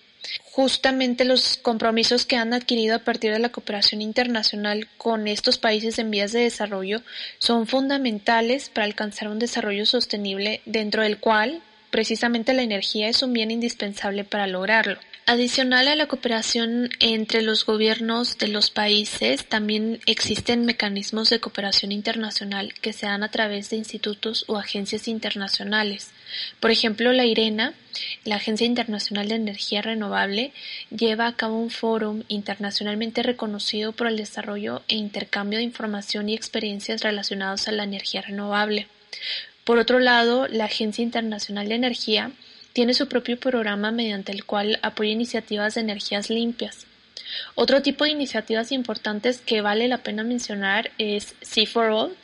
justamente 0.53 1.25
los 1.25 1.57
compromisos 1.57 2.27
que 2.27 2.37
han 2.37 2.53
adquirido 2.53 2.97
a 2.97 3.01
partir 3.01 3.33
de 3.33 3.39
la 3.39 3.51
cooperación 3.51 4.03
internacional 4.03 4.89
con 4.97 5.29
estos 5.29 5.59
países 5.59 5.99
en 5.99 6.11
vías 6.11 6.33
de 6.33 6.41
desarrollo 6.41 7.03
son 7.39 7.67
fundamentales 7.67 8.69
para 8.69 8.85
alcanzar 8.85 9.29
un 9.29 9.39
desarrollo 9.39 9.87
sostenible 9.87 10.61
dentro 10.67 11.03
del 11.03 11.19
cual 11.19 11.63
precisamente 11.91 12.53
la 12.53 12.63
energía 12.63 13.09
es 13.09 13.23
un 13.23 13.33
bien 13.33 13.51
indispensable 13.51 14.25
para 14.25 14.47
lograrlo. 14.47 14.99
Adicional 15.27 15.87
a 15.87 15.95
la 15.95 16.09
cooperación 16.09 16.91
entre 16.99 17.43
los 17.43 17.65
gobiernos 17.65 18.39
de 18.39 18.49
los 18.49 18.71
países, 18.71 19.47
también 19.47 20.01
existen 20.07 20.65
mecanismos 20.65 21.31
de 21.31 21.39
cooperación 21.39 21.93
internacional 21.93 22.75
que 22.81 22.93
se 22.93 23.07
dan 23.07 23.23
a 23.23 23.31
través 23.31 23.71
de 23.71 23.77
institutos 23.77 24.45
o 24.49 24.57
agencias 24.57 25.07
internacionales. 25.07 26.11
Por 26.61 26.71
ejemplo, 26.71 27.13
la 27.13 27.25
IRENA, 27.25 27.75
la 28.25 28.37
Agencia 28.37 28.67
Internacional 28.67 29.29
de 29.29 29.35
Energía 29.37 29.83
Renovable, 29.83 30.53
lleva 30.91 31.27
a 31.27 31.37
cabo 31.37 31.57
un 31.57 31.71
foro 31.71 32.17
internacionalmente 32.29 33.23
reconocido 33.23 33.93
por 33.93 34.07
el 34.07 34.17
desarrollo 34.17 34.83
e 34.89 34.97
intercambio 34.97 35.59
de 35.59 35.65
información 35.65 36.29
y 36.29 36.35
experiencias 36.35 37.03
relacionados 37.03 37.69
a 37.69 37.73
la 37.73 37.85
energía 37.85 38.23
renovable. 38.23 38.87
Por 39.65 39.79
otro 39.79 39.99
lado, 39.99 40.49
la 40.49 40.65
Agencia 40.65 41.03
Internacional 41.03 41.69
de 41.69 41.75
Energía 41.75 42.33
tiene 42.73 42.95
su 42.95 43.09
propio 43.09 43.39
programa 43.39 43.91
mediante 43.91 44.33
el 44.33 44.45
cual 44.45 44.79
apoya 44.83 45.11
iniciativas 45.11 45.75
de 45.75 45.81
energías 45.83 46.31
limpias. 46.31 46.87
Otro 47.55 47.83
tipo 47.83 48.05
de 48.05 48.11
iniciativas 48.11 48.73
importantes 48.73 49.41
que 49.41 49.61
vale 49.61 49.89
la 49.89 49.99
pena 49.99 50.23
mencionar 50.25 50.91
es 50.99 51.35
Sea 51.41 51.67
for 51.67 51.91
All, 51.91 52.17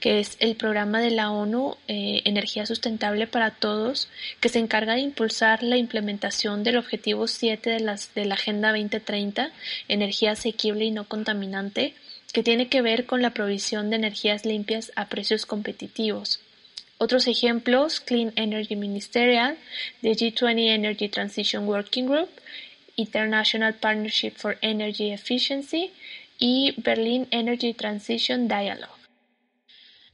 que 0.00 0.20
es 0.20 0.36
el 0.40 0.56
programa 0.56 1.00
de 1.00 1.10
la 1.10 1.30
ONU 1.30 1.76
eh, 1.88 2.22
Energía 2.24 2.66
Sustentable 2.66 3.26
para 3.26 3.50
Todos, 3.50 4.08
que 4.40 4.48
se 4.48 4.58
encarga 4.58 4.94
de 4.94 5.00
impulsar 5.00 5.62
la 5.62 5.76
implementación 5.76 6.64
del 6.64 6.78
objetivo 6.78 7.26
7 7.26 7.70
de, 7.70 7.98
de 8.14 8.24
la 8.24 8.34
Agenda 8.34 8.70
2030, 8.70 9.50
energía 9.88 10.32
asequible 10.32 10.84
y 10.84 10.90
no 10.90 11.04
contaminante, 11.04 11.94
que 12.32 12.42
tiene 12.42 12.68
que 12.68 12.82
ver 12.82 13.06
con 13.06 13.22
la 13.22 13.30
provisión 13.30 13.90
de 13.90 13.96
energías 13.96 14.44
limpias 14.44 14.92
a 14.96 15.08
precios 15.08 15.46
competitivos. 15.46 16.40
Otros 16.98 17.26
ejemplos, 17.28 18.00
Clean 18.00 18.32
Energy 18.36 18.76
Ministerial, 18.76 19.56
the 20.02 20.10
G20 20.10 20.74
Energy 20.74 21.08
Transition 21.08 21.66
Working 21.66 22.06
Group, 22.06 22.28
International 23.00 23.74
Partnership 23.74 24.32
for 24.36 24.58
Energy 24.60 25.12
Efficiency 25.12 25.92
y 26.38 26.74
Berlin 26.78 27.26
Energy 27.30 27.74
Transition 27.74 28.48
Dialogue. 28.48 29.00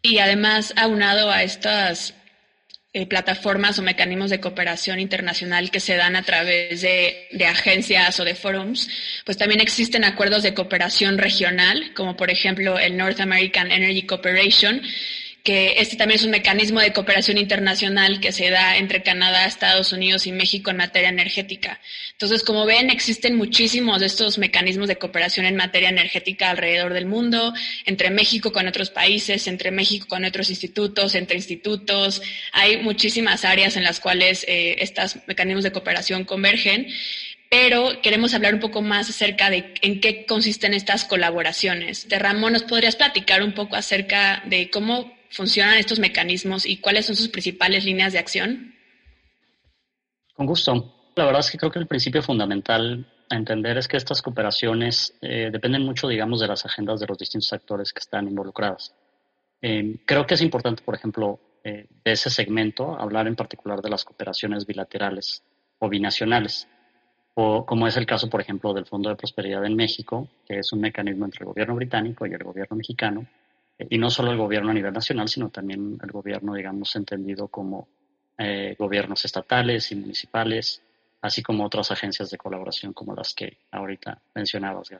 Y 0.02 0.18
además, 0.18 0.72
aunado 0.76 1.30
a 1.30 1.42
estas 1.42 2.14
eh, 2.92 3.06
plataformas 3.06 3.78
o 3.78 3.82
mecanismos 3.82 4.30
de 4.30 4.40
cooperación 4.40 5.00
internacional 5.00 5.70
que 5.70 5.80
se 5.80 5.96
dan 5.96 6.16
a 6.16 6.22
través 6.22 6.80
de, 6.80 7.28
de, 7.32 7.46
agencias 7.46 8.18
o 8.20 8.24
de 8.24 8.34
forums, 8.34 8.88
pues 9.24 9.36
también 9.36 9.60
existen 9.60 10.04
acuerdos 10.04 10.42
de 10.42 10.54
cooperación 10.54 11.18
regional, 11.18 11.92
como 11.94 12.16
por 12.16 12.30
ejemplo 12.30 12.78
el 12.78 12.96
North 12.96 13.20
American 13.20 13.70
Energy 13.70 14.06
Cooperation, 14.06 14.80
que 15.46 15.74
este 15.76 15.94
también 15.94 16.18
es 16.18 16.24
un 16.24 16.32
mecanismo 16.32 16.80
de 16.80 16.92
cooperación 16.92 17.38
internacional 17.38 18.18
que 18.18 18.32
se 18.32 18.50
da 18.50 18.78
entre 18.78 19.04
Canadá, 19.04 19.46
Estados 19.46 19.92
Unidos 19.92 20.26
y 20.26 20.32
México 20.32 20.72
en 20.72 20.78
materia 20.78 21.08
energética. 21.08 21.80
Entonces, 22.10 22.42
como 22.42 22.66
ven, 22.66 22.90
existen 22.90 23.36
muchísimos 23.36 24.00
de 24.00 24.06
estos 24.06 24.38
mecanismos 24.38 24.88
de 24.88 24.96
cooperación 24.96 25.46
en 25.46 25.54
materia 25.54 25.88
energética 25.88 26.50
alrededor 26.50 26.92
del 26.94 27.06
mundo, 27.06 27.54
entre 27.84 28.10
México 28.10 28.52
con 28.52 28.66
otros 28.66 28.90
países, 28.90 29.46
entre 29.46 29.70
México 29.70 30.08
con 30.08 30.24
otros 30.24 30.50
institutos, 30.50 31.14
entre 31.14 31.36
institutos. 31.36 32.22
Hay 32.50 32.78
muchísimas 32.78 33.44
áreas 33.44 33.76
en 33.76 33.84
las 33.84 34.00
cuales 34.00 34.44
eh, 34.48 34.74
estos 34.80 35.18
mecanismos 35.28 35.62
de 35.62 35.70
cooperación 35.70 36.24
convergen 36.24 36.88
pero 37.48 38.02
queremos 38.02 38.34
hablar 38.34 38.54
un 38.54 38.60
poco 38.60 38.82
más 38.82 39.08
acerca 39.08 39.50
de 39.50 39.72
en 39.80 40.00
qué 40.00 40.26
consisten 40.26 40.74
estas 40.74 41.04
colaboraciones. 41.04 42.08
De 42.08 42.18
Ramón, 42.18 42.54
¿nos 42.54 42.64
podrías 42.64 42.96
platicar 42.96 43.44
un 43.44 43.52
poco 43.52 43.76
acerca 43.76 44.42
de 44.46 44.68
cómo 44.68 45.15
funcionan 45.36 45.76
estos 45.76 45.98
mecanismos 45.98 46.66
y 46.66 46.78
cuáles 46.78 47.06
son 47.06 47.14
sus 47.14 47.28
principales 47.28 47.84
líneas 47.84 48.12
de 48.12 48.18
acción? 48.18 48.74
Con 50.34 50.46
gusto. 50.46 51.12
La 51.14 51.24
verdad 51.26 51.40
es 51.40 51.50
que 51.50 51.58
creo 51.58 51.70
que 51.70 51.78
el 51.78 51.86
principio 51.86 52.22
fundamental 52.22 53.06
a 53.28 53.36
entender 53.36 53.76
es 53.76 53.88
que 53.88 53.96
estas 53.96 54.22
cooperaciones 54.22 55.14
eh, 55.20 55.50
dependen 55.52 55.82
mucho, 55.82 56.08
digamos, 56.08 56.40
de 56.40 56.46
las 56.46 56.64
agendas 56.64 57.00
de 57.00 57.06
los 57.06 57.18
distintos 57.18 57.52
actores 57.52 57.92
que 57.92 58.00
están 58.00 58.28
involucrados. 58.28 58.94
Eh, 59.60 59.98
creo 60.04 60.26
que 60.26 60.34
es 60.34 60.42
importante, 60.42 60.82
por 60.82 60.94
ejemplo, 60.94 61.40
eh, 61.64 61.86
de 62.04 62.12
ese 62.12 62.30
segmento, 62.30 62.98
hablar 62.98 63.26
en 63.26 63.36
particular 63.36 63.80
de 63.82 63.90
las 63.90 64.04
cooperaciones 64.04 64.66
bilaterales 64.66 65.42
o 65.78 65.88
binacionales, 65.88 66.68
o 67.34 67.66
como 67.66 67.86
es 67.86 67.96
el 67.96 68.06
caso, 68.06 68.30
por 68.30 68.40
ejemplo, 68.40 68.72
del 68.72 68.86
Fondo 68.86 69.10
de 69.10 69.16
Prosperidad 69.16 69.64
en 69.64 69.74
México, 69.74 70.28
que 70.46 70.58
es 70.60 70.72
un 70.72 70.80
mecanismo 70.80 71.24
entre 71.24 71.40
el 71.40 71.46
gobierno 71.46 71.74
británico 71.74 72.26
y 72.26 72.32
el 72.32 72.44
gobierno 72.44 72.76
mexicano, 72.76 73.26
y 73.78 73.98
no 73.98 74.10
solo 74.10 74.30
el 74.30 74.38
gobierno 74.38 74.70
a 74.70 74.74
nivel 74.74 74.92
nacional, 74.92 75.28
sino 75.28 75.50
también 75.50 75.98
el 76.02 76.10
gobierno, 76.10 76.54
digamos, 76.54 76.94
entendido 76.96 77.48
como 77.48 77.88
eh, 78.38 78.74
gobiernos 78.78 79.24
estatales 79.24 79.92
y 79.92 79.96
municipales, 79.96 80.82
así 81.20 81.42
como 81.42 81.64
otras 81.64 81.90
agencias 81.90 82.30
de 82.30 82.38
colaboración 82.38 82.92
como 82.92 83.14
las 83.14 83.34
que 83.34 83.58
ahorita 83.70 84.20
mencionabas. 84.34 84.90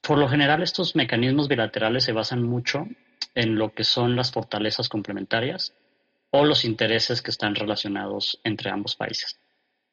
Por 0.00 0.18
lo 0.18 0.28
general, 0.28 0.62
estos 0.62 0.96
mecanismos 0.96 1.48
bilaterales 1.48 2.04
se 2.04 2.12
basan 2.12 2.42
mucho 2.42 2.86
en 3.34 3.56
lo 3.56 3.72
que 3.72 3.84
son 3.84 4.16
las 4.16 4.32
fortalezas 4.32 4.88
complementarias 4.88 5.74
o 6.30 6.44
los 6.44 6.64
intereses 6.64 7.22
que 7.22 7.30
están 7.30 7.54
relacionados 7.54 8.40
entre 8.44 8.70
ambos 8.70 8.96
países. 8.96 9.38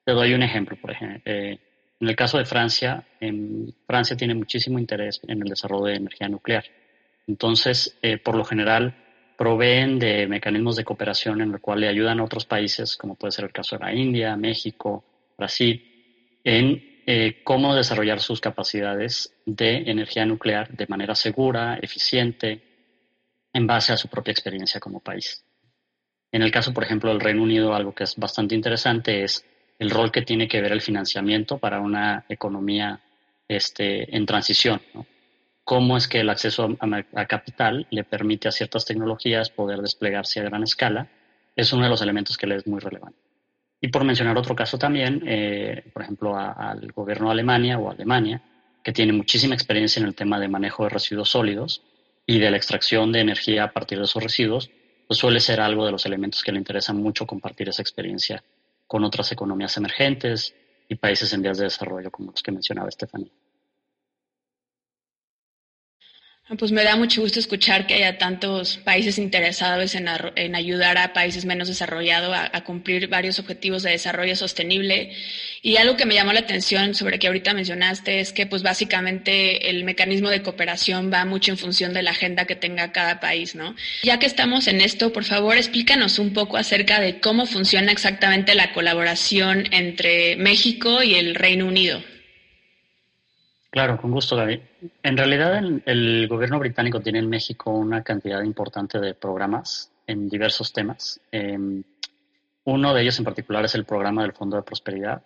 Te 0.03 0.11
doy 0.11 0.33
un 0.33 0.43
ejemplo, 0.43 0.77
por 0.79 0.91
ejemplo. 0.91 1.21
Eh, 1.25 1.59
en 1.99 2.09
el 2.09 2.15
caso 2.15 2.37
de 2.37 2.45
Francia, 2.45 3.05
Francia 3.87 4.17
tiene 4.17 4.35
muchísimo 4.35 4.77
interés 4.77 5.21
en 5.27 5.41
el 5.41 5.47
desarrollo 5.47 5.85
de 5.85 5.95
energía 5.95 6.27
nuclear 6.27 6.65
entonces, 7.27 7.97
eh, 8.01 8.17
por 8.17 8.35
lo 8.35 8.45
general, 8.45 8.95
proveen 9.37 9.99
de 9.99 10.27
mecanismos 10.27 10.75
de 10.75 10.85
cooperación 10.85 11.41
en 11.41 11.51
el 11.53 11.59
cual 11.59 11.81
le 11.81 11.87
ayudan 11.87 12.19
a 12.19 12.23
otros 12.23 12.45
países, 12.45 12.95
como 12.95 13.15
puede 13.15 13.31
ser 13.31 13.45
el 13.45 13.51
caso 13.51 13.77
de 13.77 13.85
la 13.85 13.93
India, 13.93 14.37
México, 14.37 15.03
Brasil, 15.37 16.39
en 16.43 17.01
eh, 17.07 17.41
cómo 17.43 17.75
desarrollar 17.75 18.19
sus 18.19 18.39
capacidades 18.39 19.33
de 19.45 19.89
energía 19.89 20.25
nuclear 20.25 20.69
de 20.69 20.87
manera 20.87 21.15
segura, 21.15 21.77
eficiente, 21.81 22.61
en 23.53 23.67
base 23.67 23.93
a 23.93 23.97
su 23.97 24.07
propia 24.07 24.31
experiencia 24.31 24.79
como 24.79 24.99
país. 24.99 25.43
En 26.31 26.41
el 26.41 26.51
caso, 26.51 26.73
por 26.73 26.83
ejemplo, 26.83 27.11
del 27.11 27.21
Reino 27.21 27.43
Unido, 27.43 27.73
algo 27.73 27.93
que 27.93 28.03
es 28.03 28.15
bastante 28.17 28.55
interesante 28.55 29.23
es 29.23 29.45
el 29.79 29.89
rol 29.89 30.11
que 30.11 30.21
tiene 30.21 30.47
que 30.47 30.61
ver 30.61 30.71
el 30.71 30.81
financiamiento 30.81 31.57
para 31.57 31.79
una 31.79 32.25
economía 32.27 32.99
este, 33.47 34.15
en 34.15 34.25
transición. 34.25 34.81
¿no? 34.93 35.05
Cómo 35.65 35.97
es 35.97 36.07
que 36.07 36.19
el 36.19 36.29
acceso 36.29 36.77
a, 36.79 37.25
capital 37.25 37.87
le 37.89 38.03
permite 38.03 38.47
a 38.47 38.51
ciertas 38.51 38.85
tecnologías 38.85 39.49
poder 39.49 39.81
desplegarse 39.81 40.39
a 40.39 40.43
gran 40.43 40.63
escala, 40.63 41.09
es 41.55 41.73
uno 41.73 41.83
de 41.83 41.89
los 41.89 42.01
elementos 42.01 42.37
que 42.37 42.45
le 42.45 42.55
es 42.55 42.67
muy 42.67 42.79
relevante. 42.79 43.19
Y 43.81 43.87
por 43.89 44.03
mencionar 44.03 44.37
otro 44.37 44.55
caso 44.55 44.77
también, 44.77 45.23
eh, 45.25 45.83
por 45.91 46.03
ejemplo, 46.03 46.37
al 46.37 46.91
gobierno 46.91 47.27
de 47.27 47.31
Alemania 47.33 47.79
o 47.79 47.89
Alemania, 47.89 48.41
que 48.83 48.93
tiene 48.93 49.11
muchísima 49.11 49.55
experiencia 49.55 49.99
en 49.99 50.05
el 50.05 50.13
tema 50.13 50.39
de 50.39 50.47
manejo 50.47 50.83
de 50.83 50.89
residuos 50.89 51.29
sólidos 51.29 51.81
y 52.27 52.37
de 52.37 52.51
la 52.51 52.57
extracción 52.57 53.11
de 53.11 53.21
energía 53.21 53.63
a 53.63 53.73
partir 53.73 53.97
de 53.97 54.05
esos 54.05 54.21
residuos, 54.21 54.69
pues 55.07 55.19
suele 55.19 55.39
ser 55.39 55.59
algo 55.59 55.85
de 55.85 55.91
los 55.91 56.05
elementos 56.05 56.43
que 56.43 56.51
le 56.51 56.59
interesa 56.59 56.93
mucho 56.93 57.25
compartir 57.25 57.69
esa 57.69 57.81
experiencia 57.81 58.43
con 58.85 59.03
otras 59.03 59.31
economías 59.31 59.75
emergentes 59.77 60.53
y 60.87 60.95
países 60.95 61.33
en 61.33 61.41
vías 61.41 61.57
de 61.57 61.63
desarrollo, 61.63 62.11
como 62.11 62.31
los 62.31 62.43
que 62.43 62.51
mencionaba 62.51 62.89
Estefanía. 62.89 63.31
Pues 66.47 66.71
me 66.71 66.83
da 66.83 66.95
mucho 66.95 67.21
gusto 67.21 67.39
escuchar 67.39 67.87
que 67.87 67.95
haya 67.95 68.19
tantos 68.19 68.77
países 68.77 69.17
interesados 69.17 69.95
en, 69.95 70.07
en 70.35 70.55
ayudar 70.55 70.95
a 70.99 71.11
países 71.11 71.43
menos 71.43 71.67
desarrollados 71.67 72.35
a, 72.35 72.55
a, 72.55 72.63
cumplir 72.63 73.07
varios 73.07 73.39
objetivos 73.39 73.81
de 73.81 73.89
desarrollo 73.89 74.35
sostenible. 74.35 75.11
Y 75.63 75.77
algo 75.77 75.97
que 75.97 76.05
me 76.05 76.13
llamó 76.13 76.33
la 76.33 76.41
atención 76.41 76.93
sobre 76.93 77.17
que 77.17 77.25
ahorita 77.25 77.55
mencionaste 77.55 78.19
es 78.19 78.31
que 78.31 78.45
pues 78.45 78.61
básicamente 78.61 79.71
el 79.71 79.85
mecanismo 79.85 80.29
de 80.29 80.43
cooperación 80.43 81.11
va 81.11 81.25
mucho 81.25 81.49
en 81.49 81.57
función 81.57 81.93
de 81.95 82.03
la 82.03 82.11
agenda 82.11 82.45
que 82.45 82.55
tenga 82.55 82.91
cada 82.91 83.19
país, 83.19 83.55
¿no? 83.55 83.75
Ya 84.03 84.19
que 84.19 84.27
estamos 84.27 84.67
en 84.67 84.81
esto, 84.81 85.11
por 85.11 85.23
favor 85.23 85.57
explícanos 85.57 86.19
un 86.19 86.31
poco 86.31 86.57
acerca 86.57 87.01
de 87.01 87.19
cómo 87.19 87.47
funciona 87.47 87.91
exactamente 87.91 88.53
la 88.53 88.71
colaboración 88.71 89.63
entre 89.71 90.35
México 90.35 91.01
y 91.01 91.15
el 91.15 91.33
Reino 91.33 91.65
Unido. 91.65 92.03
Claro, 93.75 93.97
con 93.97 94.09
gusto, 94.09 94.37
David. 94.37 94.61
En 95.03 95.17
realidad, 95.17 95.57
el, 95.57 96.29
gobierno 96.29 96.59
británico 96.59 97.01
tiene 97.01 97.19
en 97.19 97.27
México 97.27 97.71
una 97.71 98.03
cantidad 98.03 98.41
importante 98.41 99.01
de 99.01 99.15
programas 99.15 99.91
en 100.07 100.29
diversos 100.29 100.71
temas. 100.71 101.19
Em, 101.29 101.83
uno 102.63 102.93
de 102.93 103.01
ellos 103.01 103.19
en 103.19 103.25
particular 103.25 103.65
es 103.65 103.75
el 103.75 103.83
programa 103.83 104.21
del 104.21 104.31
Fondo 104.31 104.55
de 104.55 104.63
Prosperidad. 104.63 105.21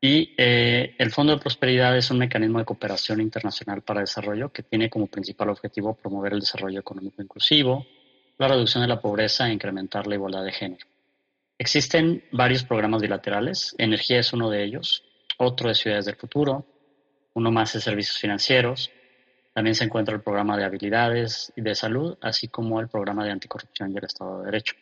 Y 0.00 0.34
eh, 0.38 0.94
el 0.96 1.10
Fondo 1.10 1.32
de 1.32 1.40
Prosperidad 1.40 1.96
es 1.96 2.12
un 2.12 2.18
mecanismo 2.18 2.60
de 2.60 2.64
cooperación 2.64 3.20
internacional 3.20 3.82
para 3.82 4.02
desarrollo 4.02 4.50
que 4.50 4.62
tiene 4.62 4.88
como 4.88 5.08
principal 5.08 5.48
objetivo 5.48 5.94
promover 5.94 6.34
el 6.34 6.40
desarrollo 6.40 6.78
económico 6.78 7.22
inclusivo, 7.22 7.84
la 8.38 8.46
reducción 8.46 8.84
de 8.84 8.88
la 8.88 9.00
pobreza 9.00 9.48
e 9.48 9.52
incrementar 9.52 10.06
la 10.06 10.14
igualdad 10.14 10.44
de 10.44 10.52
género. 10.52 10.86
Existen 11.58 12.22
varios 12.30 12.62
programas 12.62 13.02
bilaterales, 13.02 13.74
energía 13.78 14.20
es 14.20 14.32
uno 14.32 14.48
de 14.48 14.62
ellos, 14.62 15.02
otro 15.38 15.72
es 15.72 15.78
Ciudades 15.78 16.04
del 16.04 16.14
Futuro, 16.14 16.66
uno 17.34 17.50
más 17.50 17.74
es 17.74 17.84
Servicios 17.84 18.18
Financieros, 18.18 18.90
también 19.52 19.74
se 19.74 19.84
encuentra 19.84 20.14
el 20.14 20.22
programa 20.22 20.56
de 20.56 20.64
habilidades 20.64 21.52
y 21.54 21.60
de 21.60 21.74
salud, 21.74 22.18
así 22.20 22.48
como 22.48 22.80
el 22.80 22.88
programa 22.88 23.24
de 23.24 23.30
anticorrupción 23.30 23.92
y 23.92 23.98
el 23.98 24.04
Estado 24.04 24.40
de 24.40 24.46
Derecho. 24.46 24.74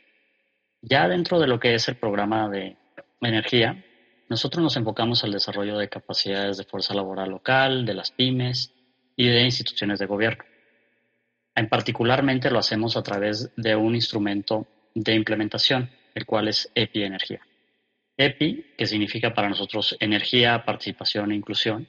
Ya 0.81 1.09
dentro 1.09 1.39
de 1.39 1.47
lo 1.47 1.61
que 1.61 1.75
es 1.75 1.89
el 1.89 1.97
programa 1.97 2.49
de 2.49 2.77
energía, 3.21 3.85
nosotros 4.29 4.63
nos 4.63 4.77
enfocamos 4.77 5.23
al 5.25 5.33
desarrollo 5.33 5.77
de 5.77 5.89
capacidades 5.89 6.57
de 6.57 6.65
fuerza 6.65 6.95
laboral 6.95 7.31
local, 7.31 7.85
de 7.85 7.95
las 7.95 8.11
pymes 8.11 8.73
y 9.15 9.29
de 9.29 9.43
instituciones 9.43 9.99
de 9.99 10.07
gobierno. 10.07 10.45
En 11.55 11.69
particularmente 11.69 12.51
lo 12.51 12.59
hacemos 12.59 12.97
a 12.97 13.03
través 13.03 13.55
de 13.57 13.77
un 13.77 13.95
instrumento 13.95 14.67
de 14.95 15.15
implementación, 15.15 15.91
el 16.15 16.25
cual 16.25 16.49
es 16.49 16.71
EPI 16.75 17.03
Energía. 17.05 17.41
EPI, 18.17 18.75
que 18.77 18.87
significa 18.87 19.35
para 19.35 19.51
nosotros 19.51 19.97
energía, 20.01 20.65
participación 20.65 21.33
e 21.33 21.37
inclusión, 21.37 21.87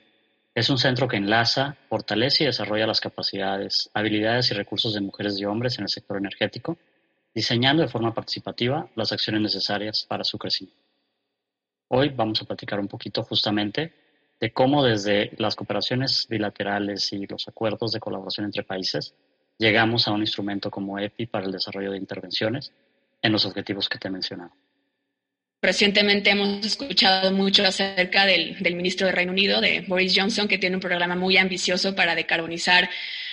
es 0.55 0.69
un 0.69 0.77
centro 0.77 1.07
que 1.07 1.17
enlaza, 1.17 1.77
fortalece 1.89 2.43
y 2.43 2.47
desarrolla 2.47 2.85
las 2.85 3.01
capacidades, 3.01 3.89
habilidades 3.93 4.51
y 4.51 4.53
recursos 4.53 4.93
de 4.93 5.01
mujeres 5.01 5.39
y 5.39 5.45
hombres 5.45 5.77
en 5.77 5.83
el 5.83 5.89
sector 5.89 6.17
energético, 6.17 6.77
diseñando 7.33 7.81
de 7.81 7.89
forma 7.89 8.13
participativa 8.13 8.87
las 8.95 9.11
acciones 9.11 9.41
necesarias 9.41 10.05
para 10.07 10.23
su 10.23 10.37
crecimiento. 10.37 10.79
Hoy 11.87 12.09
vamos 12.09 12.41
a 12.41 12.45
platicar 12.45 12.79
un 12.79 12.87
poquito 12.87 13.23
justamente 13.23 13.93
de 14.39 14.51
cómo 14.51 14.83
desde 14.83 15.31
las 15.37 15.55
cooperaciones 15.55 16.27
bilaterales 16.29 17.11
y 17.13 17.25
los 17.25 17.47
acuerdos 17.47 17.91
de 17.91 17.99
colaboración 17.99 18.45
entre 18.45 18.63
países 18.63 19.15
llegamos 19.57 20.07
a 20.07 20.11
un 20.11 20.21
instrumento 20.21 20.69
como 20.69 20.99
EPI 20.99 21.27
para 21.27 21.45
el 21.45 21.51
desarrollo 21.51 21.91
de 21.91 21.97
intervenciones 21.97 22.71
en 23.21 23.31
los 23.31 23.45
objetivos 23.45 23.89
que 23.89 23.97
te 23.97 24.07
he 24.07 24.11
mencionado. 24.11 24.51
Recientemente 25.63 26.29
hemos 26.29 26.65
escuchado 26.65 27.31
mucho 27.31 27.65
acerca 27.65 28.25
del, 28.25 28.57
ministro 28.75 29.07
de 29.07 29.13
Reino 29.13 29.31
Unido, 29.31 29.61
de 29.61 29.79
Boris 29.87 30.13
Johnson, 30.13 30.45
que 30.45 30.57
tiene 30.57 30.75
un 30.75 30.81
programa 30.81 31.15
muy 31.15 31.37
ambicioso 31.37 31.95
para 31.95 32.15
decarbonizar 32.15 32.89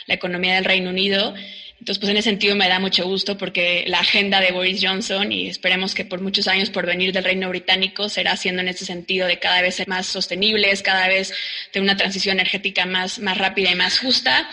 la 0.06 0.14
economía 0.14 0.54
del 0.54 0.64
Reino 0.64 0.90
Unido. 0.90 1.34
Entonces, 1.80 1.98
pues 1.98 2.08
en 2.08 2.18
ese 2.18 2.30
sentido 2.30 2.54
me 2.54 2.68
da 2.68 2.78
mucho 2.78 3.04
gusto 3.04 3.36
porque 3.36 3.82
la 3.88 3.98
agenda 3.98 4.40
de 4.40 4.52
Boris 4.52 4.78
Johnson, 4.80 5.32
y 5.32 5.48
esperemos 5.48 5.92
que 5.92 6.04
por 6.04 6.20
muchos 6.20 6.46
años 6.46 6.70
por 6.70 6.86
venir 6.86 7.12
del 7.12 7.24
Reino 7.24 7.48
Británico, 7.48 8.08
será 8.08 8.36
siendo 8.36 8.62
en 8.62 8.68
este 8.68 8.84
sentido 8.84 9.26
de 9.26 9.40
cada 9.40 9.60
vez 9.60 9.74
ser 9.74 9.88
más 9.88 10.06
sostenibles, 10.06 10.82
cada 10.82 11.08
vez 11.08 11.34
de 11.72 11.80
una 11.80 11.96
transición 11.96 12.34
energética 12.38 12.86
más, 12.86 13.18
más 13.18 13.38
rápida 13.38 13.72
y 13.72 13.74
más 13.74 13.98
justa. 13.98 14.48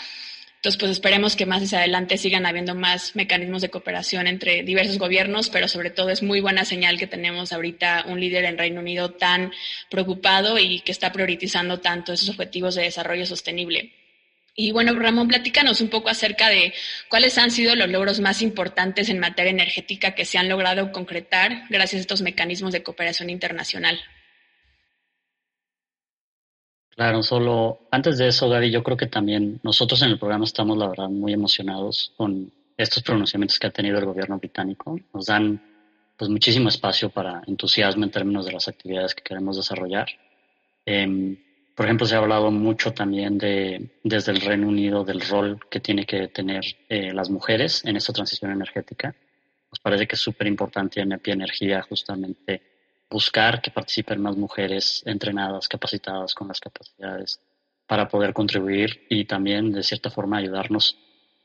Entonces, 0.57 0.79
pues 0.79 0.91
esperemos 0.91 1.35
que 1.35 1.45
más 1.45 1.61
hacia 1.61 1.77
adelante 1.77 2.17
sigan 2.17 2.47
habiendo 2.47 2.73
más 2.73 3.15
mecanismos 3.15 3.61
de 3.61 3.69
cooperación 3.69 4.25
entre 4.25 4.63
diversos 4.63 4.97
gobiernos, 4.97 5.49
pero 5.49 5.67
sobre 5.67 5.91
todo 5.91 6.09
es 6.09 6.23
muy 6.23 6.41
buena 6.41 6.65
señal 6.65 6.97
que 6.97 7.05
tenemos 7.05 7.53
ahorita 7.53 8.05
un 8.07 8.19
líder 8.19 8.43
en 8.45 8.57
Reino 8.57 8.81
Unido 8.81 9.11
tan 9.11 9.51
preocupado 9.89 10.57
y 10.57 10.79
que 10.79 10.91
está 10.91 11.11
priorizando 11.11 11.79
tanto 11.79 12.11
esos 12.11 12.29
objetivos 12.29 12.73
de 12.73 12.83
desarrollo 12.83 13.27
sostenible. 13.27 13.93
Y 14.55 14.71
bueno, 14.71 14.95
Ramón, 14.95 15.27
platícanos 15.27 15.81
un 15.81 15.89
poco 15.89 16.09
acerca 16.09 16.49
de 16.49 16.73
cuáles 17.09 17.37
han 17.37 17.51
sido 17.51 17.75
los 17.75 17.89
logros 17.89 18.19
más 18.19 18.41
importantes 18.41 19.07
en 19.09 19.19
materia 19.19 19.51
energética 19.51 20.15
que 20.15 20.25
se 20.25 20.39
han 20.39 20.49
logrado 20.49 20.91
concretar 20.91 21.65
gracias 21.69 21.99
a 21.99 22.01
estos 22.01 22.23
mecanismos 22.23 22.73
de 22.73 22.81
cooperación 22.81 23.29
internacional. 23.29 23.99
Claro, 26.97 27.21
solo 27.21 27.81
antes 27.91 28.17
de 28.17 28.27
eso, 28.27 28.49
Gaby, 28.49 28.71
yo 28.71 28.81
creo 28.81 28.97
que 28.97 29.05
también 29.05 29.59
nosotros 29.61 30.01
en 30.01 30.09
el 30.09 30.17
programa 30.17 30.45
estamos, 30.45 30.75
la 30.79 30.87
verdad, 30.87 31.09
muy 31.09 31.31
emocionados 31.31 32.11
con 32.17 32.51
estos 32.75 33.03
pronunciamientos 33.03 33.59
que 33.59 33.67
ha 33.67 33.71
tenido 33.71 33.99
el 33.99 34.05
gobierno 34.05 34.39
británico. 34.39 34.99
Nos 35.13 35.27
dan 35.27 35.61
pues 36.17 36.27
muchísimo 36.27 36.69
espacio 36.69 37.11
para 37.11 37.43
entusiasmo 37.45 38.03
en 38.03 38.09
términos 38.09 38.47
de 38.47 38.51
las 38.53 38.67
actividades 38.67 39.13
que 39.13 39.21
queremos 39.21 39.57
desarrollar. 39.57 40.07
Em, 40.87 41.37
por 41.75 41.85
ejemplo, 41.85 42.07
se 42.07 42.15
ha 42.15 42.17
hablado 42.17 42.49
mucho 42.49 42.91
también 42.93 43.37
de, 43.37 43.91
desde 44.03 44.31
el 44.31 44.41
Reino 44.41 44.67
Unido 44.67 45.03
del 45.03 45.21
rol 45.21 45.59
que 45.69 45.79
tiene 45.79 46.03
que 46.03 46.29
tener 46.29 46.63
eh, 46.89 47.13
las 47.13 47.29
mujeres 47.29 47.85
en 47.85 47.95
esta 47.95 48.11
transición 48.11 48.49
energética. 48.49 49.15
Nos 49.71 49.79
parece 49.79 50.07
que 50.07 50.15
es 50.15 50.21
súper 50.21 50.47
importante 50.47 50.99
en 50.99 51.11
EPI 51.11 51.29
Energía 51.33 51.83
justamente 51.83 52.76
buscar 53.09 53.61
que 53.61 53.71
participen 53.71 54.21
más 54.21 54.35
mujeres 54.35 55.03
entrenadas, 55.05 55.67
capacitadas 55.67 56.33
con 56.33 56.47
las 56.47 56.59
capacidades 56.59 57.39
para 57.85 58.07
poder 58.07 58.33
contribuir 58.33 59.05
y 59.09 59.25
también 59.25 59.71
de 59.71 59.81
cierta 59.81 60.09
forma 60.09 60.37
ayudarnos 60.37 60.97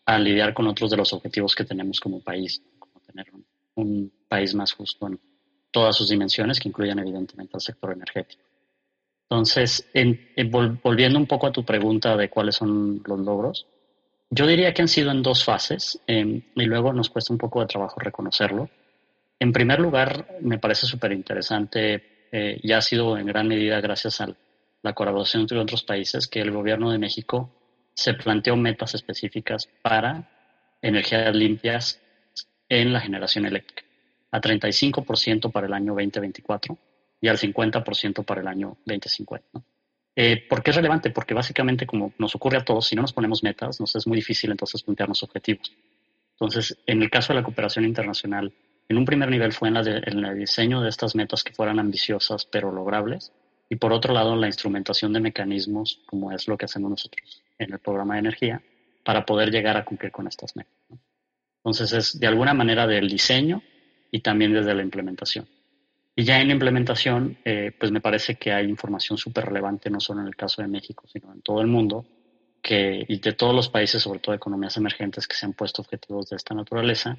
a 0.05 0.19
lidiar 0.19 0.53
con 0.53 0.67
otros 0.67 0.91
de 0.91 0.97
los 0.97 1.13
objetivos 1.13 1.55
que 1.55 1.65
tenemos 1.65 2.01
como 2.01 2.21
país, 2.21 2.63
como 2.79 3.01
tener 3.01 3.27
un, 3.77 4.13
país 4.29 4.55
más 4.55 4.73
justo 4.73 5.07
en 5.07 5.21
todas 5.71 5.95
sus 5.95 6.09
dimensiones, 6.09 6.59
que 6.59 6.69
incluyan 6.69 6.99
evidentemente 6.99 7.53
al 7.55 7.61
sector 7.61 7.93
energético. 7.93 8.43
Entonces, 9.29 9.91
volviendo 10.83 11.19
un 11.19 11.27
poco 11.27 11.47
a 11.47 11.53
tu 11.53 11.65
pregunta 11.65 12.17
de 12.17 12.31
cuáles 12.31 12.57
son 12.57 13.03
los 13.07 13.21
logros, 13.21 13.67
yo 14.31 14.47
diría 14.47 14.73
que 14.73 14.81
han 14.81 14.89
sido 14.89 15.11
en 15.11 15.23
dos 15.23 15.45
fases 15.45 16.01
em, 16.07 16.41
y 16.57 16.65
luego 16.65 16.95
nos 16.95 17.11
cuesta 17.11 17.35
un 17.35 17.39
poco 17.39 17.61
de 17.61 17.67
trabajo 17.67 18.01
reconocerlo. 18.01 18.71
En 19.43 19.51
primer 19.51 19.81
lugar, 19.81 20.39
me 20.41 20.61
parece 20.61 20.87
súper 20.87 21.11
interesante 21.11 22.29
eh, 22.31 22.61
y 22.63 22.71
ha 22.71 22.81
sido 22.81 23.19
en 23.19 23.27
gran 23.27 23.49
medida 23.49 23.81
gracias 23.81 24.21
a 24.21 24.33
la 24.83 24.93
colaboración 24.93 25.43
entre 25.43 25.59
otros 25.59 25.83
países 25.83 26.29
que 26.29 26.41
el 26.41 26.53
gobierno 26.53 26.93
de 26.93 26.99
México 26.99 27.51
se 27.93 28.15
planteó 28.15 28.55
metas 28.55 28.95
específicas 28.95 29.69
para 29.83 30.31
energías 30.81 31.35
limpias 31.35 32.01
en 32.69 32.93
la 32.93 33.01
generación 33.01 33.45
eléctrica, 33.45 33.83
a 34.31 34.41
35% 34.41 35.51
para 35.51 35.67
el 35.67 35.73
año 35.73 35.95
2024 35.95 36.79
y 37.21 37.27
al 37.27 37.37
50% 37.37 38.25
para 38.25 38.43
el 38.43 38.47
año 38.47 38.77
2050. 38.87 39.61
Eh, 40.15 40.47
¿Por 40.49 40.63
qué 40.63 40.71
es 40.71 40.77
relevante? 40.77 41.11
Porque 41.11 41.35
básicamente, 41.35 41.85
como 41.85 42.13
nos 42.17 42.33
ocurre 42.37 42.59
a 42.59 42.65
todos, 42.65 42.87
si 42.87 42.95
no 42.95 43.03
nos 43.03 43.13
ponemos 43.13 43.43
metas, 43.43 43.81
nos 43.81 43.97
es 43.97 44.07
muy 44.07 44.19
difícil 44.19 44.53
entonces 44.53 44.85
plantearnos 44.85 45.25
objetivos. 45.25 45.73
Entonces, 46.35 46.79
en 46.87 47.03
el 47.03 47.11
caso 47.11 47.33
de 47.33 47.41
la 47.41 47.45
cooperación 47.45 47.85
internacional, 47.85 48.53
en 48.89 48.99
un 48.99 49.05
primer 49.05 49.31
nivel 49.31 49.53
fue 49.53 49.69
en, 49.69 49.77
el 49.77 50.39
diseño 50.39 50.81
de 50.81 50.89
estas 50.89 51.15
metas 51.15 51.45
que 51.45 51.53
fueran 51.53 51.79
ambiciosas 51.79 52.45
pero 52.45 52.71
logrables 52.71 53.33
y 53.69 53.77
por 53.77 53.93
otro 53.93 54.13
lado 54.13 54.37
la 54.37 54.47
instrumentación 54.47 55.13
de 55.13 55.21
mecanismos 55.21 56.01
como 56.07 56.33
es 56.33 56.47
lo 56.49 56.59
que 56.59 56.67
hacemos 56.67 56.91
nosotros 56.91 57.43
en 57.59 57.73
el 57.73 57.79
programa 57.79 58.15
de 58.15 58.21
energía 58.21 58.63
para 59.05 59.25
poder 59.25 59.51
llegar 59.51 59.77
a 59.77 59.85
cumplir 59.85 60.13
con 60.13 60.27
estas 60.27 60.55
metas. 60.57 60.75
Entonces 61.59 61.93
es 61.93 62.21
de 62.21 62.27
alguna 62.27 62.55
manera 62.55 62.87
del 62.87 63.09
diseño 63.09 63.63
y 64.11 64.21
también 64.21 64.53
desde 64.53 64.75
la 64.75 64.83
implementación. 64.83 65.47
Y 66.15 66.25
ya 66.25 66.41
en 66.41 66.49
la 66.49 66.53
implementación, 66.53 67.39
eh, 67.45 67.73
pues 67.79 67.91
me 67.91 68.01
parece 68.01 68.35
que 68.35 68.53
hay 68.53 68.67
información 68.69 69.17
súper 69.17 69.47
relevante, 69.47 69.89
no 69.89 69.99
solo 69.99 70.21
en 70.21 70.27
el 70.27 70.37
caso 70.37 70.61
de 70.61 70.69
México, 70.69 71.07
sino 71.11 71.33
en 71.33 71.41
todo 71.41 71.63
el 71.63 71.69
mundo, 71.69 72.05
que, 72.61 73.05
y 73.09 73.19
de 73.19 73.33
todos 73.33 73.55
los 73.55 73.71
países, 73.71 74.03
sobre 74.03 74.21
todo 74.21 74.35
economías 74.35 74.77
emergentes, 74.77 75.27
que 75.27 75.35
se 75.35 75.47
han 75.47 75.55
puesto 75.55 75.81
objetivos 75.81 76.29
de 76.29 76.37
esta 76.37 76.55
naturaleza, 76.55 77.17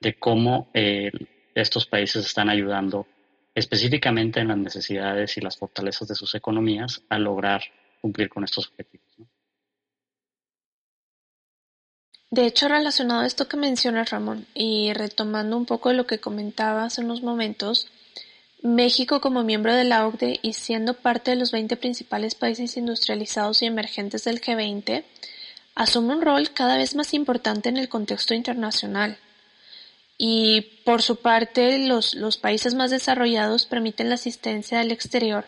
de 0.00 0.14
cómo 0.14 0.70
eh, 0.74 1.10
estos 1.54 1.86
países 1.86 2.26
están 2.26 2.48
ayudando 2.48 3.06
específicamente 3.54 4.40
en 4.40 4.48
las 4.48 4.58
necesidades 4.58 5.36
y 5.36 5.40
las 5.40 5.56
fortalezas 5.56 6.08
de 6.08 6.14
sus 6.14 6.34
economías 6.34 7.02
a 7.08 7.18
lograr 7.18 7.62
cumplir 8.00 8.28
con 8.28 8.44
estos 8.44 8.68
objetivos. 8.68 9.06
De 12.30 12.46
hecho, 12.46 12.66
relacionado 12.66 13.20
a 13.20 13.26
esto 13.26 13.46
que 13.46 13.56
menciona 13.56 14.04
Ramón 14.04 14.46
y 14.54 14.92
retomando 14.92 15.56
un 15.56 15.66
poco 15.66 15.92
lo 15.92 16.04
que 16.06 16.18
comentaba 16.18 16.84
hace 16.84 17.00
unos 17.00 17.22
momentos, 17.22 17.88
México 18.60 19.20
como 19.20 19.44
miembro 19.44 19.72
de 19.72 19.84
la 19.84 20.06
OCDE 20.06 20.40
y 20.42 20.54
siendo 20.54 20.94
parte 20.94 21.30
de 21.30 21.36
los 21.36 21.52
20 21.52 21.76
principales 21.76 22.34
países 22.34 22.76
industrializados 22.76 23.62
y 23.62 23.66
emergentes 23.66 24.24
del 24.24 24.40
G20, 24.40 25.04
asume 25.76 26.14
un 26.16 26.22
rol 26.22 26.50
cada 26.52 26.76
vez 26.76 26.96
más 26.96 27.14
importante 27.14 27.68
en 27.68 27.76
el 27.76 27.88
contexto 27.88 28.34
internacional. 28.34 29.16
Y 30.26 30.62
por 30.86 31.02
su 31.02 31.16
parte, 31.16 31.76
los, 31.76 32.38
países 32.38 32.72
más 32.72 32.90
desarrollados 32.90 33.66
permiten 33.66 34.08
la 34.08 34.14
asistencia 34.14 34.78
del 34.78 34.90
exterior, 34.90 35.44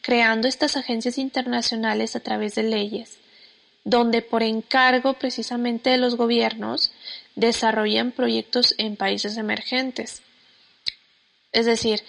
creando 0.00 0.48
estas 0.48 0.78
agencias 0.78 1.18
internacionales 1.18 2.16
a 2.16 2.20
través 2.20 2.54
de 2.54 2.62
leyes, 2.62 3.18
donde 3.84 4.22
por 4.22 4.42
encargo 4.42 5.12
precisamente 5.12 5.90
de 5.90 5.98
los 5.98 6.16
gobiernos 6.16 6.90
desarrollan 7.36 8.12
proyectos 8.12 8.74
en 8.78 8.96
países 8.96 9.36
emergentes. 9.36 10.22
Es 11.52 11.66
decir, 11.66 12.00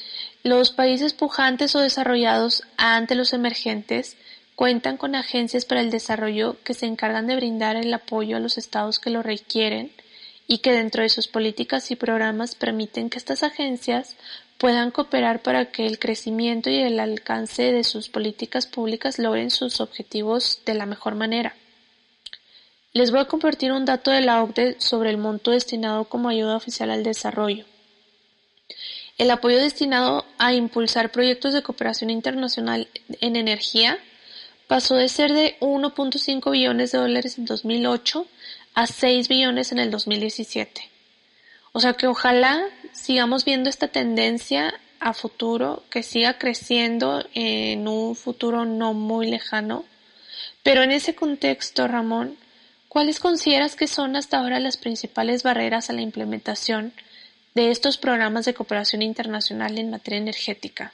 los 0.42 0.72
países 0.72 1.12
pujantes 1.12 1.76
o 1.76 1.82
desarrollados 1.82 2.64
ante 2.78 3.16
los 3.16 3.34
emergentes 3.34 4.16
cuentan 4.56 4.96
con 4.96 5.16
agencias 5.16 5.66
para 5.66 5.82
el 5.82 5.92
desarrollo 5.92 6.56
que 6.64 6.76
se 6.76 6.86
encargan 6.86 7.28
de 7.28 7.36
brindar 7.36 7.76
el 7.76 7.94
apoyo 7.94 8.38
a 8.38 8.40
los 8.40 8.58
estados 8.58 9.00
que 9.00 9.10
lo 9.10 9.22
requieren 9.22 9.92
y 10.48 10.60
que 10.60 10.72
dentro 10.72 11.02
de 11.02 11.10
sus 11.10 11.28
políticas 11.28 11.90
y 11.92 11.96
programas 11.96 12.56
permiten 12.56 13.10
que 13.10 13.18
estas 13.18 13.44
agencias 13.44 14.16
puedan 14.58 14.92
cooperar 14.92 15.42
para 15.42 15.72
que 15.72 15.86
el 15.86 16.00
crecimiento 16.00 16.70
y 16.70 16.78
el 16.78 17.00
alcance 17.00 17.72
de 17.72 17.84
sus 17.84 18.10
políticas 18.10 18.68
públicas 18.68 19.20
logren 19.20 19.50
sus 19.50 19.82
objetivos 19.82 20.62
de 20.66 20.76
la 20.76 20.86
mejor 20.86 21.16
manera. 21.16 21.56
Les 22.94 23.12
voy 23.12 23.20
a 23.20 23.26
compartir 23.26 23.74
un 23.74 23.84
dato 23.84 24.12
de 24.12 24.22
la 24.22 24.42
OCDE 24.42 24.78
sobre 24.80 25.10
el 25.10 25.18
monto 25.18 25.52
destinado 25.52 26.06
como 26.06 26.30
ayuda 26.30 26.56
oficial 26.56 26.92
al 26.92 27.04
desarrollo. 27.04 27.66
El 29.18 29.32
apoyo 29.32 29.58
destinado 29.58 30.26
a 30.38 30.54
impulsar 30.54 31.12
proyectos 31.12 31.54
de 31.54 31.64
cooperación 31.64 32.10
internacional 32.10 32.88
en 33.22 33.36
energía 33.36 33.98
pasó 34.68 34.96
de 34.96 35.10
ser 35.10 35.34
de 35.34 35.58
1.5 35.60 36.52
billones 36.52 36.92
de 36.92 36.98
dólares 36.98 37.38
en 37.38 37.46
2008 37.46 38.28
a 38.76 38.88
6 38.88 39.28
billones 39.30 39.72
en 39.72 39.80
el 39.80 39.90
2017. 39.90 40.90
O 41.72 41.80
sea 41.80 41.94
que 41.94 42.08
ojalá 42.08 42.64
sigamos 42.92 43.44
viendo 43.46 43.70
esta 43.70 43.88
tendencia 43.88 44.74
a 45.00 45.14
futuro, 45.14 45.84
que 45.90 46.04
siga 46.04 46.38
creciendo 46.38 47.26
en 47.34 47.88
un 47.88 48.16
futuro 48.16 48.66
no 48.66 48.94
muy 48.94 49.28
lejano. 49.30 49.86
Pero 50.64 50.84
en 50.84 50.92
ese 50.92 51.16
contexto, 51.16 51.88
Ramón, 51.88 52.38
¿cuáles 52.88 53.20
consideras 53.20 53.76
que 53.76 53.88
son 53.88 54.16
hasta 54.16 54.40
ahora 54.40 54.60
las 54.60 54.78
principales 54.78 55.44
barreras 55.44 55.90
a 55.90 55.94
la 55.94 56.02
implementación 56.02 56.94
de 57.54 57.72
estos 57.72 57.98
programas 57.98 58.46
de 58.46 58.54
cooperación 58.54 59.02
internacional 59.02 59.78
en 59.78 59.90
materia 59.90 60.20
energética? 60.20 60.94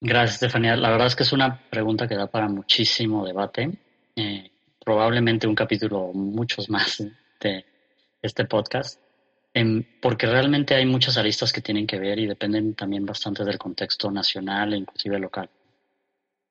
Gracias, 0.00 0.36
Estefanía. 0.36 0.76
La 0.76 0.90
verdad 0.90 1.08
es 1.08 1.16
que 1.16 1.24
es 1.24 1.32
una 1.32 1.60
pregunta 1.68 2.08
que 2.08 2.14
da 2.14 2.26
para 2.26 2.48
muchísimo 2.48 3.26
debate. 3.26 3.70
Eh, 4.16 4.50
probablemente 4.84 5.46
un 5.46 5.54
capítulo, 5.54 6.12
muchos 6.12 6.68
más 6.70 7.04
de 7.40 7.64
este 8.22 8.44
podcast, 8.44 9.00
em, 9.54 9.84
porque 10.00 10.26
realmente 10.26 10.74
hay 10.74 10.86
muchas 10.86 11.16
aristas 11.16 11.52
que 11.52 11.60
tienen 11.60 11.86
que 11.86 11.98
ver 11.98 12.18
y 12.18 12.26
dependen 12.26 12.74
también 12.74 13.06
bastante 13.06 13.44
del 13.44 13.58
contexto 13.58 14.10
nacional 14.10 14.72
e 14.72 14.78
inclusive 14.78 15.18
local. 15.18 15.48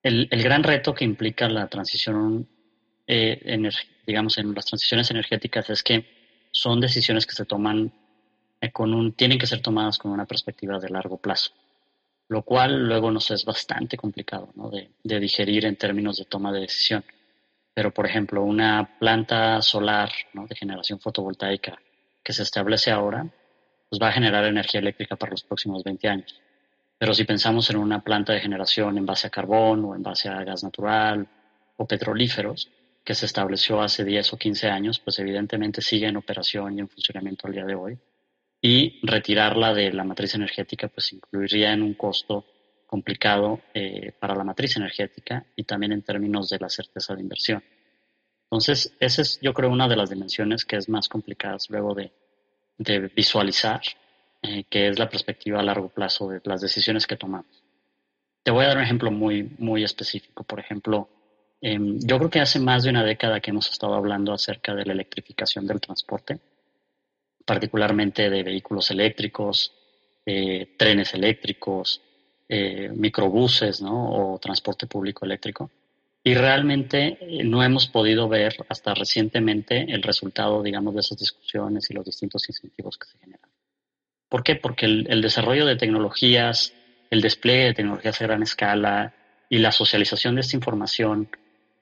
El, 0.01 0.27
gran 0.29 0.63
reto 0.63 0.93
que 0.93 1.03
implica 1.03 1.49
la 1.49 1.67
transición, 1.67 2.47
eh, 3.05 3.69
digamos, 4.07 4.37
en 4.37 4.53
las 4.53 4.65
transiciones 4.65 5.11
energéticas 5.11 5.69
es 5.69 5.83
que 5.83 6.05
son 6.51 6.79
decisiones 6.79 7.25
que 7.25 7.33
se 7.33 7.45
toman 7.45 7.91
eh, 8.61 8.71
con 8.71 8.93
un, 8.93 9.13
tienen 9.13 9.37
que 9.37 9.47
ser 9.47 9.61
tomadas 9.61 9.97
con 9.97 10.11
una 10.11 10.25
perspectiva 10.25 10.79
de 10.79 10.89
largo 10.89 11.17
plazo, 11.17 11.51
lo 12.27 12.43
cual 12.43 12.87
luego 12.87 13.11
nos 13.11 13.31
es 13.31 13.45
bastante 13.45 13.97
complicado 13.97 14.51
de, 15.03 15.19
digerir 15.19 15.65
en 15.65 15.75
términos 15.75 16.17
de 16.17 16.25
toma 16.25 16.51
de 16.51 16.61
decisión. 16.61 17.03
Pero, 17.79 17.93
por 17.93 18.05
ejemplo, 18.05 18.43
una 18.43 18.97
planta 18.99 19.61
solar 19.61 20.11
de 20.33 20.53
generación 20.53 20.99
fotovoltaica 20.99 21.79
que 22.21 22.33
se 22.33 22.43
establece 22.43 22.91
ahora, 22.91 23.25
pues 23.89 24.01
va 24.01 24.09
a 24.09 24.11
generar 24.11 24.43
energía 24.43 24.81
eléctrica 24.81 25.15
para 25.15 25.31
los 25.31 25.43
próximos 25.43 25.81
20 25.85 26.09
años. 26.09 26.41
Pero 26.97 27.13
si 27.13 27.23
pensamos 27.23 27.69
en 27.69 27.77
una 27.77 28.01
planta 28.01 28.33
de 28.33 28.41
generación 28.41 28.97
en 28.97 29.05
base 29.05 29.27
a 29.27 29.29
carbón 29.29 29.85
o 29.85 29.95
en 29.95 30.03
base 30.03 30.27
a 30.27 30.43
gas 30.43 30.61
natural 30.61 31.25
o 31.77 31.87
petrolíferos, 31.87 32.69
que 33.05 33.15
se 33.15 33.27
estableció 33.27 33.81
hace 33.81 34.03
10 34.03 34.33
o 34.33 34.37
15 34.37 34.67
años, 34.67 34.99
pues 34.99 35.17
evidentemente 35.19 35.81
sigue 35.81 36.07
en 36.07 36.17
operación 36.17 36.77
y 36.77 36.81
en 36.81 36.89
funcionamiento 36.89 37.47
al 37.47 37.53
día 37.53 37.63
de 37.63 37.75
hoy. 37.75 37.97
Y 38.61 38.99
retirarla 39.07 39.73
de 39.73 39.93
la 39.93 40.03
matriz 40.03 40.35
energética, 40.35 40.89
pues 40.89 41.13
incluiría 41.13 41.71
en 41.71 41.83
un 41.83 41.93
costo 41.93 42.43
complicado 42.89 43.61
eh, 43.73 44.11
para 44.19 44.35
la 44.35 44.43
matriz 44.43 44.75
energética 44.77 45.45
y 45.55 45.63
también 45.63 45.91
en 45.91 46.01
términos 46.01 46.49
de 46.49 46.59
la 46.59 46.69
certeza 46.69 47.15
de 47.15 47.21
inversión. 47.21 47.63
Entonces, 48.43 48.93
esa 48.99 49.21
es 49.21 49.39
yo 49.41 49.53
creo 49.53 49.69
una 49.69 49.87
de 49.87 49.95
las 49.95 50.09
dimensiones 50.09 50.65
que 50.65 50.77
es 50.77 50.89
más 50.89 51.07
complicada 51.07 51.57
luego 51.69 51.93
de, 51.93 52.11
visualizar, 53.15 53.81
eh, 54.41 54.63
que 54.69 54.87
es 54.87 54.97
la 54.97 55.09
perspectiva 55.09 55.59
a 55.59 55.63
largo 55.63 55.89
plazo 55.89 56.29
de 56.29 56.41
las 56.43 56.61
decisiones 56.61 57.05
que 57.05 57.17
tomamos. 57.17 57.63
Te 58.41 58.51
voy 58.51 58.65
a 58.65 58.69
dar 58.69 58.77
un 58.77 58.83
ejemplo 58.83 59.11
muy, 59.11 59.43
muy 59.59 59.83
específico. 59.83 60.43
Por 60.43 60.59
ejemplo, 60.59 61.09
Em, 61.61 61.99
yo 61.99 62.17
creo 62.17 62.29
que 62.29 62.39
hace 62.39 62.59
más 62.59 62.83
de 62.83 62.89
una 62.89 63.03
década 63.03 63.41
que 63.41 63.51
hemos 63.51 63.69
estado 63.69 63.93
hablando 63.95 64.31
acerca 64.33 64.73
de 64.73 64.85
la 64.85 64.93
electrificación 64.93 65.67
del 65.67 65.81
transporte, 65.81 66.39
particularmente 67.45 68.29
de 68.29 68.43
vehículos 68.43 68.91
eléctricos, 68.91 69.73
eh, 70.25 70.75
trenes 70.77 71.13
eléctricos, 71.13 72.01
eh, 72.51 72.89
microbuses 72.95 73.79
¿no? 73.79 74.33
o 74.33 74.39
transporte 74.39 74.87
público 74.87 75.23
eléctrico. 75.23 75.69
Y 76.23 76.33
realmente 76.33 77.19
eh, 77.21 77.43
no 77.43 77.61
hemos 77.63 77.87
podido 77.87 78.27
ver 78.27 78.55
hasta 78.67 78.95
recientemente 78.95 79.85
el 79.87 80.01
resultado, 80.01 80.63
digamos, 80.63 80.95
de 80.95 81.01
esas 81.01 81.19
discusiones 81.19 81.89
y 81.89 81.93
los 81.93 82.03
distintos 82.03 82.49
incentivos 82.49 82.97
que 82.97 83.07
se 83.07 83.19
generan. 83.19 83.51
¿Por 84.27 84.43
qué? 84.43 84.55
Porque 84.55 84.87
el, 84.87 85.21
desarrollo 85.21 85.65
de 85.67 85.75
tecnologías, 85.75 86.73
el 87.11 87.21
despliegue 87.21 87.65
de 87.65 87.73
tecnologías 87.75 88.19
a 88.19 88.25
gran 88.25 88.41
escala 88.41 89.13
y 89.47 89.59
la 89.59 89.71
socialización 89.71 90.33
de 90.33 90.41
esta 90.41 90.55
información 90.55 91.29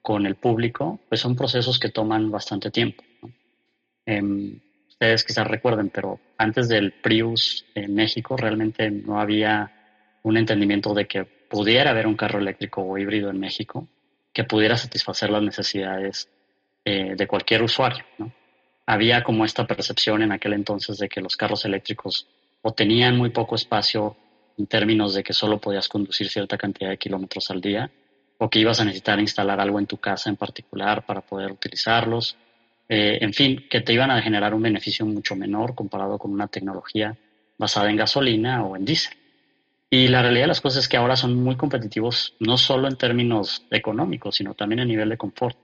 con 0.02 0.26
el 0.26 0.34
público, 0.34 1.00
pues 1.08 1.22
son 1.22 1.34
procesos 1.34 1.78
que 1.78 1.88
toman 1.88 2.30
bastante 2.30 2.70
tiempo. 2.70 3.04
Em, 4.04 4.60
ustedes 4.86 5.24
quizás 5.24 5.46
recuerden, 5.46 5.88
pero 5.88 6.20
antes 6.36 6.68
del 6.68 6.92
Prius 6.92 7.64
en 7.74 7.94
México 7.94 8.36
realmente 8.36 8.90
no 8.90 9.18
había 9.18 9.77
un 10.28 10.36
entendimiento 10.36 10.94
de 10.94 11.06
que 11.06 11.24
pudiera 11.24 11.90
haber 11.90 12.06
un 12.06 12.16
carro 12.16 12.38
eléctrico 12.38 12.82
o 12.82 12.98
híbrido 12.98 13.30
en 13.30 13.40
México 13.40 13.88
que 14.32 14.44
pudiera 14.44 14.76
satisfacer 14.76 15.30
las 15.30 15.42
necesidades 15.42 16.28
eh, 16.84 17.14
de 17.16 17.26
cualquier 17.26 17.62
usuario. 17.62 18.04
Había 18.86 19.22
como 19.22 19.44
esta 19.44 19.66
percepción 19.66 20.22
en 20.22 20.32
aquel 20.32 20.52
entonces 20.52 20.98
de 20.98 21.08
que 21.08 21.20
los 21.20 21.36
carros 21.36 21.64
eléctricos 21.64 22.26
o 22.62 22.72
tenían 22.72 23.16
muy 23.16 23.30
poco 23.30 23.56
espacio 23.56 24.16
en 24.56 24.66
términos 24.66 25.14
de 25.14 25.22
que 25.22 25.32
solo 25.32 25.58
podías 25.58 25.88
conducir 25.88 26.28
cierta 26.28 26.56
cantidad 26.56 26.90
de 26.90 26.98
kilómetros 26.98 27.50
al 27.50 27.60
día 27.60 27.90
o 28.38 28.48
que 28.48 28.60
ibas 28.60 28.80
a 28.80 28.84
necesitar 28.84 29.18
instalar 29.20 29.60
algo 29.60 29.78
en 29.78 29.86
tu 29.86 29.98
casa 29.98 30.30
en 30.30 30.36
particular 30.36 31.04
para 31.04 31.20
poder 31.20 31.52
utilizarlos. 31.52 32.36
Eh, 32.88 33.18
en 33.20 33.34
fin, 33.34 33.66
que 33.68 33.80
te 33.80 33.92
iban 33.92 34.10
a 34.10 34.22
generar 34.22 34.54
un 34.54 34.62
beneficio 34.62 35.04
mucho 35.04 35.36
menor 35.36 35.74
comparado 35.74 36.16
con 36.16 36.32
una 36.32 36.48
tecnología 36.48 37.16
basada 37.58 37.90
en 37.90 37.96
gasolina 37.96 38.64
o 38.64 38.76
en 38.76 38.84
diésel. 38.84 39.17
Y 39.90 40.08
la 40.08 40.20
realidad 40.22 40.44
de 40.44 40.48
las 40.48 40.60
cosas 40.60 40.84
es 40.84 40.88
que 40.88 40.98
ahora 40.98 41.16
son 41.16 41.42
muy 41.42 41.56
competitivos, 41.56 42.34
no 42.40 42.58
solo 42.58 42.88
en 42.88 42.96
términos 42.96 43.64
económicos, 43.70 44.36
sino 44.36 44.54
también 44.54 44.80
a 44.80 44.84
nivel 44.84 45.08
de 45.08 45.16
confort. 45.16 45.56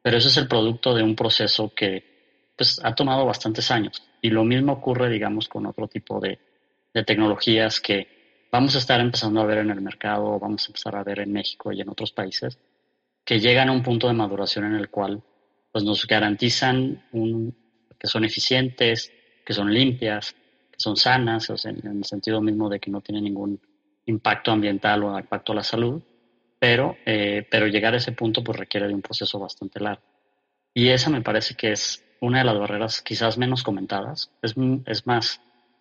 Pero 0.00 0.16
eso 0.16 0.28
es 0.28 0.36
el 0.36 0.46
producto 0.46 0.94
de 0.94 1.02
un 1.02 1.16
proceso 1.16 1.72
que 1.74 2.52
pues, 2.56 2.80
ha 2.84 2.94
tomado 2.94 3.26
bastantes 3.26 3.70
años. 3.70 4.02
Y 4.22 4.30
lo 4.30 4.44
mismo 4.44 4.74
ocurre, 4.74 5.10
digamos, 5.10 5.48
con 5.48 5.66
otro 5.66 5.88
tipo 5.88 6.20
de, 6.20 6.38
de 6.92 7.04
tecnologías 7.04 7.80
que 7.80 8.46
vamos 8.52 8.76
a 8.76 8.78
estar 8.78 9.00
empezando 9.00 9.40
a 9.40 9.46
ver 9.46 9.58
en 9.58 9.70
el 9.70 9.80
mercado, 9.80 10.38
vamos 10.38 10.64
a 10.64 10.68
empezar 10.68 10.94
a 10.94 11.02
ver 11.02 11.18
en 11.20 11.32
México 11.32 11.72
y 11.72 11.80
en 11.80 11.88
otros 11.88 12.12
países, 12.12 12.56
que 13.24 13.40
llegan 13.40 13.68
a 13.68 13.72
un 13.72 13.82
punto 13.82 14.06
de 14.06 14.12
maduración 14.12 14.66
en 14.66 14.76
el 14.76 14.90
cual 14.90 15.20
pues, 15.72 15.82
nos 15.82 16.06
garantizan 16.06 17.04
un, 17.10 17.56
que 17.98 18.06
son 18.06 18.24
eficientes, 18.24 19.12
que 19.44 19.52
son 19.52 19.74
limpias, 19.74 20.36
son 20.84 20.96
sanas, 20.96 21.50
en, 21.64 21.80
el 21.86 22.04
sentido 22.04 22.40
mismo 22.42 22.68
de 22.68 22.78
que 22.78 22.90
no 22.90 23.00
tienen 23.00 23.24
ningún 23.24 23.58
impacto 24.06 24.52
ambiental 24.52 25.02
o 25.02 25.18
impacto 25.18 25.52
a 25.52 25.56
la 25.56 25.62
salud, 25.62 26.02
pero, 26.58 26.96
eh, 27.06 27.46
pero 27.50 27.66
llegar 27.66 27.94
a 27.94 27.96
ese 27.96 28.12
punto 28.12 28.44
pues, 28.44 28.58
requiere 28.58 28.86
de 28.86 28.94
un 28.94 29.02
proceso 29.02 29.38
bastante 29.38 29.80
largo. 29.80 30.02
Y 30.74 30.88
esa 30.88 31.08
me 31.08 31.22
parece 31.22 31.54
que 31.54 31.72
es 31.72 32.04
una 32.20 32.38
de 32.38 32.44
las 32.44 32.58
barreras 32.58 33.00
quizás 33.00 33.38
menos 33.38 33.62
comentadas. 33.62 34.30
Es, 34.42 34.54
es 34.86 35.06
más 35.06 35.40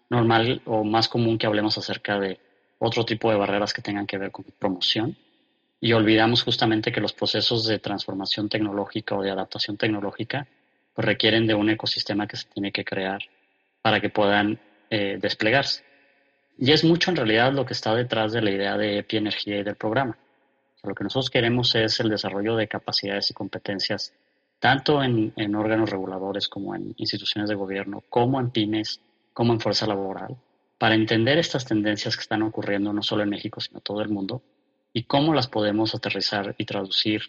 normal 0.10 0.62
o 0.66 0.84
más 0.84 1.10
común 1.10 1.38
que 1.38 1.48
hablemos 1.48 1.78
acerca 1.78 2.20
de 2.20 2.40
otro 2.80 3.04
tipo 3.04 3.30
de 3.30 3.38
barreras 3.38 3.74
que 3.74 3.82
tengan 3.82 4.08
que 4.08 4.18
ver 4.18 4.32
con 4.32 4.46
promoción. 4.58 5.18
Y 5.82 5.92
olvidamos 5.92 6.44
justamente 6.44 6.94
que 6.94 7.02
los 7.02 7.12
procesos 7.12 7.68
de 7.68 7.80
transformación 7.80 8.48
tecnológica 8.48 9.16
o 9.16 9.22
de 9.22 9.32
adaptación 9.32 9.76
tecnológica 9.76 10.48
pues, 10.94 11.06
requieren 11.06 11.46
de 11.46 11.56
un 11.56 11.70
ecosistema 11.70 12.26
que 12.26 12.38
se 12.38 12.48
tiene 12.48 12.72
que 12.72 12.86
crear 12.86 13.20
para 13.82 14.00
que 14.00 14.10
puedan 14.10 14.60
eh, 14.96 15.18
desplegarse. 15.20 15.84
Y 16.56 16.72
es 16.72 16.84
mucho 16.84 17.10
en 17.10 17.18
realidad 17.18 17.52
lo 17.52 17.66
que 17.66 17.74
está 17.74 17.96
detrás 17.96 18.32
de 18.32 18.44
la 18.44 18.52
idea 18.52 18.78
de 18.78 19.00
EPI 19.00 19.18
Energía 19.18 19.58
y 19.58 19.64
del 19.64 19.76
programa. 19.76 20.16
lo 20.84 20.94
que 20.94 21.04
nosotros 21.04 21.32
queremos 21.32 21.74
es 21.74 22.00
el 22.00 22.10
desarrollo 22.10 22.56
de 22.56 22.68
capacidades 22.68 23.32
y 23.32 23.34
competencias 23.34 24.14
tanto 24.60 25.02
en, 25.02 25.34
en 25.36 25.56
órganos 25.56 25.90
reguladores 25.90 26.48
como 26.48 26.76
en 26.76 26.94
instituciones 26.98 27.50
de 27.50 27.56
gobierno, 27.56 28.04
como 28.08 28.40
en 28.40 28.52
pymes, 28.52 29.02
como 29.34 29.52
en 29.54 29.60
fuerza 29.60 29.88
laboral, 29.88 30.38
para 30.78 30.94
entender 30.94 31.40
estas 31.40 31.66
tendencias 31.66 32.16
que 32.16 32.22
están 32.22 32.44
ocurriendo 32.44 32.94
no 32.94 33.02
solo 33.02 33.24
en 33.24 33.30
México, 33.30 33.60
sino 33.62 33.80
todo 33.80 34.02
el 34.02 34.10
mundo, 34.10 34.44
y 34.94 35.06
cómo 35.06 35.34
las 35.34 35.48
podemos 35.48 35.96
aterrizar 35.96 36.54
y 36.58 36.66
traducir 36.66 37.24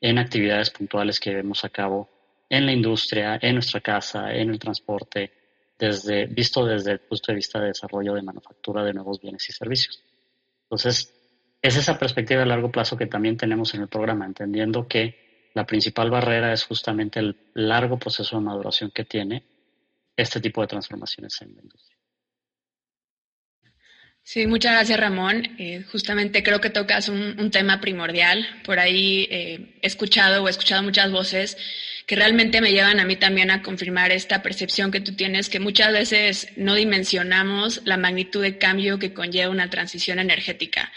en 0.00 0.18
actividades 0.18 0.70
puntuales 0.70 1.18
que 1.18 1.34
vemos 1.34 1.64
a 1.64 1.68
cabo 1.68 2.08
en 2.48 2.64
la 2.64 2.72
industria, 2.72 3.40
en 3.42 3.54
nuestra 3.54 3.80
casa, 3.80 4.32
en 4.32 4.50
el 4.50 4.58
transporte, 4.60 5.32
desde, 5.78 6.26
visto 6.26 6.64
desde 6.64 6.92
el 6.92 7.00
punto 7.00 7.32
de 7.32 7.36
vista 7.36 7.60
de 7.60 7.68
desarrollo 7.68 8.14
de 8.14 8.22
manufactura 8.22 8.82
de 8.82 8.92
nuevos 8.92 9.20
bienes 9.20 9.48
y 9.48 9.52
servicios. 9.52 10.02
Entonces, 10.64 11.14
es 11.62 11.76
esa 11.76 11.98
perspectiva 11.98 12.42
a 12.42 12.46
largo 12.46 12.70
plazo 12.70 12.96
que 12.96 13.06
también 13.06 13.36
tenemos 13.36 13.74
en 13.74 13.82
el 13.82 13.88
programa, 13.88 14.26
entendiendo 14.26 14.86
que 14.86 15.50
la 15.54 15.66
principal 15.66 16.10
barrera 16.10 16.52
es 16.52 16.64
justamente 16.64 17.20
el 17.20 17.36
largo 17.54 17.98
proceso 17.98 18.36
de 18.36 18.42
maduración 18.42 18.90
que 18.90 19.04
tiene 19.04 19.44
este 20.16 20.40
tipo 20.40 20.60
de 20.60 20.66
transformaciones 20.66 21.40
en 21.42 21.54
la 21.54 21.62
industria. 21.62 21.96
Sí, 24.22 24.46
muchas 24.46 24.72
gracias 24.72 25.00
Ramón. 25.00 25.56
Eh, 25.58 25.84
justamente 25.90 26.42
creo 26.42 26.60
que 26.60 26.68
tocas 26.68 27.08
un, 27.08 27.50
tema 27.50 27.80
primordial. 27.80 28.46
Por 28.62 28.78
ahí 28.78 29.26
eh, 29.30 29.78
he 29.80 29.86
escuchado 29.86 30.42
o 30.42 30.48
he 30.48 30.50
escuchado 30.50 30.82
muchas 30.82 31.10
voces 31.10 31.56
que 32.08 32.16
realmente 32.16 32.62
me 32.62 32.72
llevan 32.72 33.00
a 33.00 33.04
mí 33.04 33.16
también 33.16 33.50
a 33.50 33.60
confirmar 33.62 34.12
esta 34.12 34.42
percepción 34.42 34.90
que 34.90 35.00
tú 35.00 35.14
tienes, 35.14 35.50
que 35.50 35.60
muchas 35.60 35.92
veces 35.92 36.48
no 36.56 36.74
dimensionamos 36.74 37.82
la 37.84 37.98
magnitud 37.98 38.40
de 38.40 38.56
cambio 38.56 38.98
que 38.98 39.12
conlleva 39.12 39.50
una 39.50 39.68
transición 39.68 40.18
energética. 40.18 40.90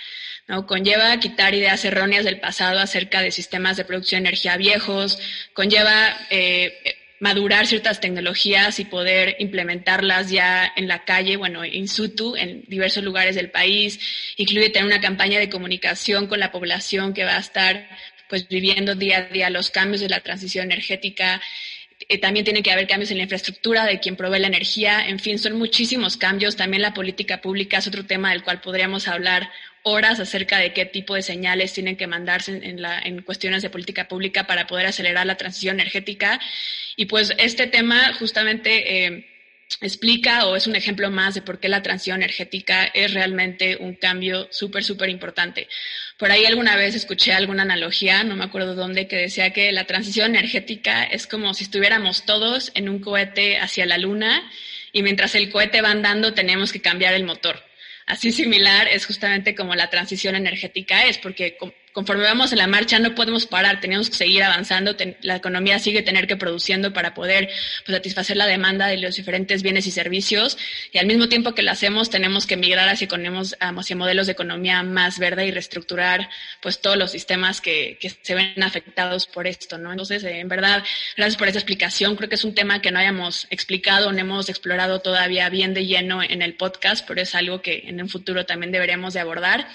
¿no? 0.48 0.66
Conlleva 0.66 1.20
quitar 1.20 1.54
ideas 1.54 1.84
erróneas 1.84 2.24
del 2.24 2.40
pasado 2.40 2.80
acerca 2.80 3.22
de 3.22 3.32
sistemas 3.32 3.76
de 3.76 3.84
producción 3.84 4.24
de 4.24 4.30
energía 4.30 4.56
viejos, 4.56 5.20
conlleva 5.54 6.16
eh, 6.30 6.80
madurar 7.22 7.68
ciertas 7.68 8.00
tecnologías 8.00 8.80
y 8.80 8.86
poder 8.86 9.36
implementarlas 9.40 10.32
ya 10.32 10.72
en 10.76 10.88
la 10.88 11.06
calle, 11.06 11.38
bueno, 11.38 11.64
in 11.64 11.88
situ, 11.88 12.36
en 12.36 12.64
diversos 12.68 13.04
lugares 13.04 13.36
del 13.36 13.52
país. 13.52 14.00
Incluye 14.38 14.70
tener 14.70 14.88
una 14.88 15.02
campaña 15.02 15.40
de 15.40 15.50
comunicación 15.50 16.26
con 16.26 16.40
la 16.40 16.52
población 16.52 17.14
que 17.14 17.24
va 17.24 17.36
a 17.36 17.40
estar 17.40 17.88
pues 18.32 18.48
viviendo 18.48 18.96
día 18.96 19.18
a 19.18 19.22
día 19.24 19.50
los 19.50 19.70
cambios 19.72 20.00
de 20.00 20.08
la 20.08 20.22
transición 20.22 20.72
energética. 20.72 21.42
Eh, 22.08 22.18
también 22.18 22.46
tiene 22.46 22.64
que 22.64 22.72
haber 22.72 22.88
cambios 22.88 23.12
en 23.12 23.18
la 23.18 23.24
infraestructura 23.24 23.86
de 23.86 24.00
quien 24.00 24.16
provee 24.16 24.40
la 24.40 24.48
energía. 24.48 25.06
En 25.06 25.20
fin, 25.20 25.38
son 25.38 25.58
muchísimos 25.58 26.16
cambios. 26.16 26.56
También 26.56 26.82
la 26.82 26.94
política 26.94 27.42
pública 27.42 27.80
es 27.80 27.88
otro 27.88 28.06
tema 28.06 28.32
del 28.32 28.42
cual 28.42 28.62
podríamos 28.62 29.10
hablar 29.10 29.52
horas 29.84 30.22
acerca 30.22 30.60
de 30.60 30.72
qué 30.72 30.86
tipo 30.86 31.14
de 31.14 31.24
señales 31.24 31.74
tienen 31.74 31.98
que 31.98 32.08
mandarse 32.08 32.58
en, 32.64 32.82
la, 32.82 33.00
en 33.00 33.22
cuestiones 33.22 33.64
de 33.64 33.70
política 33.70 34.08
pública 34.08 34.48
para 34.48 34.66
poder 34.66 34.86
acelerar 34.86 35.26
la 35.26 35.36
transición 35.36 35.78
energética. 35.82 36.40
Y 36.96 37.08
pues 37.08 37.34
este 37.38 37.68
tema 37.68 38.14
justamente 38.14 39.08
eh, 39.08 39.26
explica 39.80 40.46
o 40.48 40.56
es 40.56 40.68
un 40.68 40.76
ejemplo 40.76 41.10
más 41.10 41.34
de 41.34 41.42
por 41.42 41.60
qué 41.60 41.70
la 41.70 41.82
transición 41.82 42.18
energética 42.18 42.86
es 42.86 43.14
realmente 43.14 43.78
un 43.78 43.96
cambio 43.96 44.48
súper, 44.52 44.84
súper 44.84 45.10
importante. 45.10 45.68
Por 46.18 46.32
ahí 46.32 46.46
alguna 46.46 46.76
vez 46.76 46.96
escuché 46.96 47.34
alguna 47.34 47.64
analogía, 47.64 48.24
no 48.24 48.36
me 48.36 48.44
acuerdo 48.44 48.76
dónde, 48.76 49.08
que 49.08 49.16
decía 49.16 49.52
que 49.54 49.72
la 49.72 49.86
transición 49.86 50.36
energética 50.36 51.04
es 51.04 51.28
como 51.28 51.54
si 51.54 51.64
estuviéramos 51.64 52.26
todos 52.26 52.72
en 52.76 52.90
un 52.90 53.00
cohete 53.00 53.58
hacia 53.58 53.86
la 53.86 53.98
luna 53.98 54.50
y 54.92 55.04
mientras 55.04 55.36
el 55.36 55.50
cohete 55.50 55.82
va 55.82 55.92
andando 55.92 56.34
tenemos 56.34 56.72
que 56.72 56.82
cambiar 56.82 57.14
el 57.14 57.24
motor 57.24 57.64
así 58.12 58.32
similar 58.32 58.88
es 58.90 59.06
justamente 59.06 59.56
como 59.56 59.74
la 59.74 59.90
transición 59.90 60.36
energética 60.36 61.06
es, 61.06 61.18
porque 61.18 61.58
conforme 61.94 62.24
vamos 62.24 62.52
en 62.52 62.58
la 62.58 62.68
marcha 62.68 63.00
no 63.00 63.16
podemos 63.16 63.46
parar, 63.46 63.80
tenemos 63.82 64.10
que 64.10 64.16
seguir 64.16 64.44
avanzando, 64.44 64.96
la 65.22 65.36
economía 65.36 65.80
sigue 65.80 66.02
tener 66.02 66.28
que 66.28 66.38
produciendo 66.38 66.94
para 66.94 67.14
poder 67.14 67.50
pues, 67.86 67.96
satisfacer 67.96 68.38
la 68.38 68.48
demanda 68.48 68.88
de 68.88 68.98
los 68.98 69.16
diferentes 69.16 69.64
bienes 69.64 69.88
y 69.88 69.92
servicios 69.92 70.58
y 70.92 70.98
al 70.98 71.06
mismo 71.06 71.30
tiempo 71.30 71.54
que 71.54 71.64
lo 71.64 71.72
hacemos 71.72 72.10
tenemos 72.10 72.46
que 72.46 72.58
migrar 72.58 72.90
hacia, 72.90 73.08
hacia 73.60 73.96
modelos 73.96 74.28
de 74.28 74.34
economía 74.34 74.84
más 74.84 75.20
verde 75.20 75.46
y 75.48 75.52
reestructurar 75.52 76.30
pues 76.62 76.82
todos 76.82 76.98
los 76.98 77.12
sistemas 77.12 77.62
que, 77.62 77.98
que 78.00 78.10
se 78.10 78.36
ven 78.36 78.62
afectados 78.64 79.28
por 79.28 79.48
esto, 79.48 79.78
¿no? 79.78 79.92
Entonces, 79.92 80.24
en 80.24 80.48
verdad, 80.48 80.84
gracias 81.18 81.38
por 81.38 81.48
esa 81.48 81.60
explicación. 81.60 82.16
Creo 82.16 82.30
que 82.30 82.36
es 82.36 82.44
un 82.44 82.54
tema 82.54 82.82
que 82.82 82.92
no 82.92 83.00
hayamos 83.00 83.48
explicado, 83.50 84.12
no 84.12 84.20
hemos 84.20 84.50
explorado 84.50 85.02
todavía 85.02 85.50
bien 85.50 85.74
de 85.74 85.86
lleno 85.86 86.24
en 86.24 86.42
el 86.42 86.56
podcast, 86.56 87.06
pero 87.08 87.22
es 87.22 87.36
algo 87.36 87.62
que 87.62 87.84
en 87.86 88.02
un 88.02 88.10
futuro 88.10 88.46
también 88.46 88.72
deberíamos 88.72 89.14
de 89.14 89.20
abordar. 89.20 89.68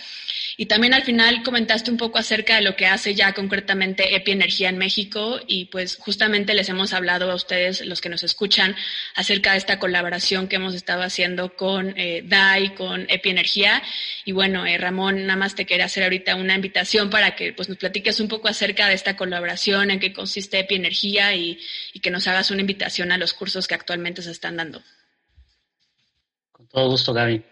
Y 0.59 0.67
también 0.67 0.95
al 0.95 1.03
final 1.03 1.43
comentaste 1.43 1.91
un 1.91 1.99
poco 1.99 2.19
acerca 2.19 2.57
de 2.57 2.63
lo 2.63 2.77
que 2.77 2.87
hace 2.87 3.15
ya 3.15 3.35
concretamente 3.35 4.17
EPI 4.17 4.33
Energía 4.33 4.69
en 4.71 4.79
México 4.79 5.39
y 5.47 5.67
pues 5.67 5.97
justamente 5.97 6.55
les 6.55 6.69
hemos 6.71 6.95
hablado 6.95 7.31
a 7.31 7.35
ustedes, 7.35 7.85
los 7.85 8.01
que 8.01 8.09
nos 8.09 8.23
escuchan, 8.23 8.75
acerca 9.15 9.53
de 9.53 9.59
esta 9.59 9.79
colaboración 9.79 10.49
que 10.49 10.57
hemos 10.57 10.75
estado 10.75 11.03
haciendo 11.03 11.55
con 11.57 11.93
eh, 11.99 12.23
DAI, 12.25 12.75
con 12.75 13.07
EPI 13.11 13.31
Energía. 13.31 13.83
Y 14.25 14.33
bueno, 14.33 14.65
eh, 14.65 14.79
Ramón, 14.79 15.27
nada 15.27 15.37
más 15.37 15.55
te 15.55 15.67
quería 15.67 15.85
hacer 15.85 16.05
ahorita 16.05 16.37
una 16.37 16.55
invitación 16.55 17.11
para 17.11 17.37
que 17.37 17.53
pues 17.53 17.69
nos 17.69 17.77
platiques 17.77 18.19
un 18.21 18.29
poco 18.29 18.49
acerca 18.49 18.89
de 18.89 18.95
esta 18.95 19.15
colaboración, 19.15 19.91
en 19.91 20.01
qué 20.01 20.15
consiste 20.15 20.59
EPI 20.61 20.77
Energía 20.77 21.35
y, 21.35 21.59
y 21.93 22.01
que 22.01 22.11
nos 22.11 22.27
hagas 22.29 22.51
una 22.51 22.63
invitación 22.63 23.13
a 23.13 23.19
los 23.19 23.35
cursos 23.35 23.69
que 23.69 23.75
actualmente 23.75 24.23
se 24.23 24.31
están 24.31 24.57
dando. 24.57 24.83
Con 26.51 26.67
todo 26.69 26.89
gusto, 26.89 27.13
Gaby. 27.13 27.43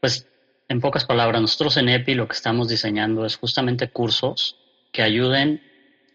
Pues 0.00 0.26
en 0.68 0.80
pocas 0.80 1.04
palabras, 1.04 1.40
nosotros 1.40 1.76
en 1.76 1.88
EPI 1.88 2.14
lo 2.14 2.26
que 2.28 2.34
estamos 2.34 2.68
diseñando 2.68 3.26
es 3.26 3.36
justamente 3.36 3.90
cursos 3.90 4.56
que 4.92 5.02
ayuden 5.02 5.62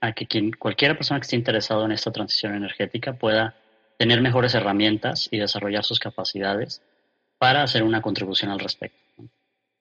a 0.01 0.13
que 0.13 0.27
quien, 0.27 0.51
cualquier 0.51 0.95
persona 0.95 1.19
que 1.19 1.25
esté 1.25 1.35
interesado 1.35 1.85
en 1.85 1.91
esta 1.91 2.11
transición 2.11 2.55
energética 2.55 3.13
pueda 3.13 3.55
tener 3.97 4.21
mejores 4.21 4.53
herramientas 4.53 5.27
y 5.31 5.37
desarrollar 5.37 5.83
sus 5.83 5.99
capacidades 5.99 6.81
para 7.37 7.63
hacer 7.63 7.83
una 7.83 8.01
contribución 8.01 8.51
al 8.51 8.59
respecto. 8.59 8.97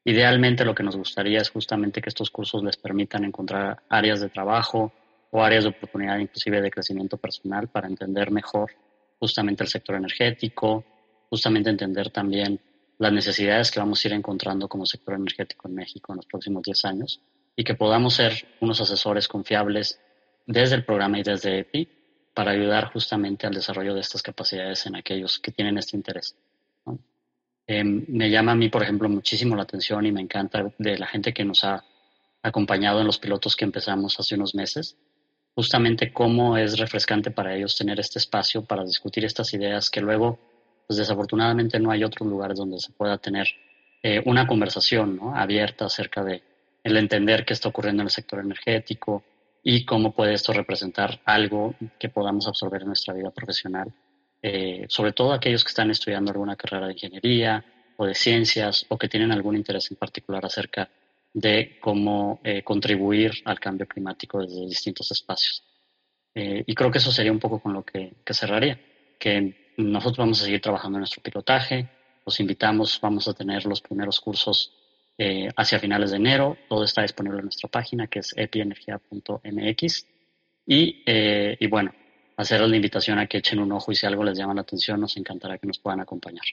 Idealmente 0.05 0.65
lo 0.65 0.75
que 0.75 0.83
nos 0.83 0.97
gustaría 0.97 1.41
es 1.41 1.51
justamente 1.51 2.01
que 2.01 2.09
estos 2.09 2.31
cursos 2.31 2.63
les 2.63 2.77
permitan 2.77 3.25
encontrar 3.25 3.83
áreas 3.89 4.21
de 4.21 4.29
trabajo 4.29 4.93
o 5.31 5.43
áreas 5.43 5.65
de 5.65 5.71
oportunidad 5.71 6.19
inclusive 6.19 6.61
de 6.61 6.71
crecimiento 6.71 7.17
personal 7.17 7.69
para 7.69 7.89
entender 7.89 8.31
mejor 8.31 8.73
justamente 9.19 9.65
el 9.65 9.69
sector 9.69 9.97
energético, 9.97 10.85
justamente 11.29 11.71
entender 11.71 12.11
también 12.11 12.61
las 12.99 13.13
necesidades 13.13 13.71
que 13.71 13.81
vamos 13.81 14.05
a 14.05 14.09
ir 14.09 14.15
encontrando 14.15 14.69
como 14.69 14.87
sector 14.87 15.15
energético 15.15 15.69
en 15.69 15.75
México 15.75 16.13
en 16.13 16.17
los 16.17 16.27
próximos 16.27 16.63
10 16.63 16.85
años 16.87 17.21
y 17.55 17.65
que 17.65 17.75
podamos 17.75 18.15
ser 18.15 18.47
unos 18.61 18.81
asesores 18.81 19.29
confiables 19.29 20.01
desde 20.47 20.77
el 20.77 20.85
programa 20.85 21.19
y 21.19 21.23
desde 21.23 21.59
EPI 21.59 21.89
para 22.35 22.53
ayudar 22.53 22.93
justamente 22.93 23.47
al 23.47 23.55
desarrollo 23.55 23.95
de 23.95 24.01
estas 24.01 24.23
capacidades 24.23 24.87
en 24.87 24.97
aquellos 24.97 25.39
que 25.39 25.53
tienen 25.53 25.79
este 25.79 25.97
interés. 25.97 26.37
Em, 27.67 28.05
me 28.09 28.31
llama 28.31 28.53
a 28.53 28.55
mí, 28.55 28.69
por 28.69 28.83
ejemplo, 28.83 29.09
muchísimo 29.09 29.57
la 29.57 29.65
atención 29.65 30.07
y 30.07 30.13
me 30.13 30.21
encanta 30.21 30.73
de 30.79 30.99
la 30.99 31.07
gente 31.07 31.33
que 31.33 31.45
nos 31.45 31.65
ha 31.65 31.83
acompañado 32.43 33.01
en 33.01 33.07
los 33.07 33.19
pilotos 33.19 33.57
que 33.57 33.65
empezamos 33.65 34.21
hace 34.21 34.37
unos 34.37 34.55
meses, 34.55 34.97
justamente 35.55 36.13
cómo 36.13 36.57
es 36.57 36.79
refrescante 36.79 37.31
para 37.33 37.57
ellos 37.57 37.77
tener 37.77 37.99
este 37.99 38.21
espacio 38.21 38.65
para 38.65 38.85
discutir 38.85 39.25
estas 39.25 39.53
ideas 39.55 39.91
que 39.91 40.01
luego 40.01 40.39
pues 40.87 40.99
desafortunadamente 40.99 41.81
no 41.81 41.91
hay 41.91 42.05
otros 42.05 42.29
lugares 42.29 42.59
donde 42.59 42.79
se 42.79 42.93
pueda 42.93 43.19
tener 43.19 43.47
eh, 44.03 44.23
una 44.25 44.47
conversación 44.47 45.19
abierta 45.35 45.87
acerca 45.87 46.23
de 46.23 46.43
el 46.85 46.97
entender 46.97 47.45
qué 47.45 47.55
está 47.55 47.69
ocurriendo 47.69 48.03
en 48.03 48.07
el 48.07 48.13
sector 48.13 48.39
energético 48.39 49.25
y 49.65 49.85
cómo 49.85 50.15
puede 50.15 50.35
esto 50.35 50.53
representar 50.53 51.21
algo 51.25 51.75
que 51.99 52.09
podamos 52.09 52.47
absorber 52.47 52.83
en 52.83 52.89
nuestra 52.89 53.15
vida 53.15 53.33
profesional, 53.33 53.93
eh, 54.41 54.87
sobre 54.89 55.13
todo 55.13 55.33
aquellos 55.33 55.65
que 55.65 55.71
están 55.71 55.91
estudiando 55.91 56.31
alguna 56.31 56.55
carrera 56.55 56.87
de 56.87 56.93
ingeniería 56.93 57.65
o 57.97 58.07
de 58.07 58.15
ciencias 58.15 58.87
o 58.89 58.97
que 58.97 59.09
tienen 59.09 59.33
algún 59.33 59.57
interés 59.57 59.91
en 59.91 59.97
particular 59.97 60.45
acerca 60.47 60.89
de 61.35 61.79
cómo 61.81 62.41
eh, 62.45 62.63
contribuir 62.63 63.33
al 63.45 63.59
cambio 63.59 63.89
climático 63.89 64.41
desde 64.41 64.67
distintos 64.67 65.11
espacios. 65.11 65.65
y 66.35 66.75
creo 66.75 66.91
que 66.91 66.99
eso 66.99 67.11
sería 67.11 67.33
un 67.33 67.41
poco 67.41 67.61
con 67.61 67.73
lo 67.73 67.83
que, 67.83 68.13
que 68.23 68.35
cerraría, 68.35 68.79
que 69.19 69.66
nosotros 69.77 70.19
vamos 70.19 70.41
a 70.41 70.45
seguir 70.45 70.61
trabajando 70.61 70.99
en 70.99 71.01
nuestro 71.01 71.23
pilotaje. 71.23 71.89
Los 72.25 72.41
invitamos, 72.41 72.99
vamos 73.01 73.29
a 73.29 73.35
tener 73.35 73.65
los 73.67 73.81
primeros 73.81 74.21
cursos 74.21 74.73
eh, 75.19 75.49
hacia 75.57 75.79
finales 75.79 76.11
de 76.11 76.17
enero. 76.17 76.57
Todo 76.69 76.85
está 76.85 77.03
disponible 77.03 77.39
en 77.39 77.45
nuestra 77.45 77.69
página 77.69 78.07
que 78.07 78.21
es 78.21 78.33
epienergia.mx. 78.37 80.07
Y, 80.67 81.03
eh, 81.07 81.57
y 81.61 81.67
bueno, 81.69 81.93
hacer 82.37 82.61
la 82.61 82.77
invitación 82.77 83.19
a 83.19 83.27
que 83.27 83.39
echen 83.39 83.61
un 83.61 83.73
ojo 83.73 83.93
y 83.93 83.97
si 83.97 84.07
algo 84.07 84.25
les 84.25 84.37
llama 84.37 84.55
la 84.55 84.63
atención, 84.63 85.01
nos 85.01 85.17
encantará 85.17 85.59
que 85.59 85.67
nos 85.67 85.79
puedan 85.79 86.01
acompañar. 86.01 86.45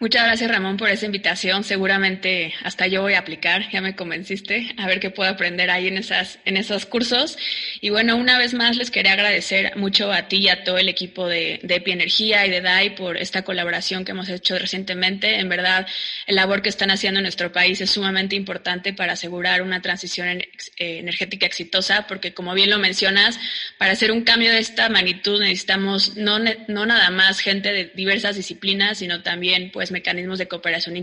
Muchas 0.00 0.26
gracias 0.26 0.48
Ramón 0.48 0.76
por 0.76 0.90
esa 0.90 1.06
invitación. 1.06 1.64
Seguramente 1.64 2.54
hasta 2.62 2.86
yo 2.86 3.02
voy 3.02 3.14
a 3.14 3.18
aplicar, 3.18 3.68
ya 3.72 3.80
me 3.80 3.96
convenciste, 3.96 4.72
a 4.76 4.86
ver 4.86 5.00
qué 5.00 5.10
puedo 5.10 5.28
aprender 5.28 5.70
ahí 5.70 5.88
en, 5.88 5.98
esas, 5.98 6.38
en 6.44 6.56
esos 6.56 6.86
cursos. 6.86 7.36
Y 7.80 7.90
bueno, 7.90 8.14
una 8.14 8.38
vez 8.38 8.54
más 8.54 8.76
les 8.76 8.92
quería 8.92 9.14
agradecer 9.14 9.76
mucho 9.76 10.12
a 10.12 10.28
ti 10.28 10.36
y 10.36 10.50
a 10.50 10.62
todo 10.62 10.78
el 10.78 10.88
equipo 10.88 11.26
de, 11.26 11.58
de 11.64 11.82
Energía 11.84 12.46
y 12.46 12.50
de 12.50 12.60
DAI 12.60 12.94
por 12.94 13.16
esta 13.16 13.42
colaboración 13.42 14.04
que 14.04 14.12
hemos 14.12 14.28
hecho 14.28 14.56
recientemente. 14.56 15.40
En 15.40 15.48
verdad, 15.48 15.88
el 16.28 16.36
labor 16.36 16.62
que 16.62 16.68
están 16.68 16.92
haciendo 16.92 17.18
en 17.18 17.24
nuestro 17.24 17.50
país 17.50 17.80
es 17.80 17.90
sumamente 17.90 18.36
importante 18.36 18.92
para 18.92 19.14
asegurar 19.14 19.62
una 19.62 19.82
transición 19.82 20.28
eh, 20.28 20.44
energética 20.76 21.46
exitosa, 21.46 22.06
porque 22.06 22.32
como 22.32 22.54
bien 22.54 22.70
lo 22.70 22.78
mencionas, 22.78 23.40
para 23.78 23.92
hacer 23.92 24.12
un 24.12 24.22
cambio 24.22 24.52
de 24.52 24.60
esta 24.60 24.88
magnitud 24.90 25.40
necesitamos 25.40 26.16
no, 26.16 26.38
no 26.38 26.86
nada 26.86 27.10
más 27.10 27.40
gente 27.40 27.72
de 27.72 27.86
diversas 27.96 28.36
disciplinas, 28.36 28.98
sino 28.98 29.24
también 29.24 29.72
pues 29.72 29.87
mecanismos 29.90 30.38
de 30.38 30.48
cooperación 30.48 30.96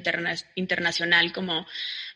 internacional 0.56 1.32
como 1.34 1.66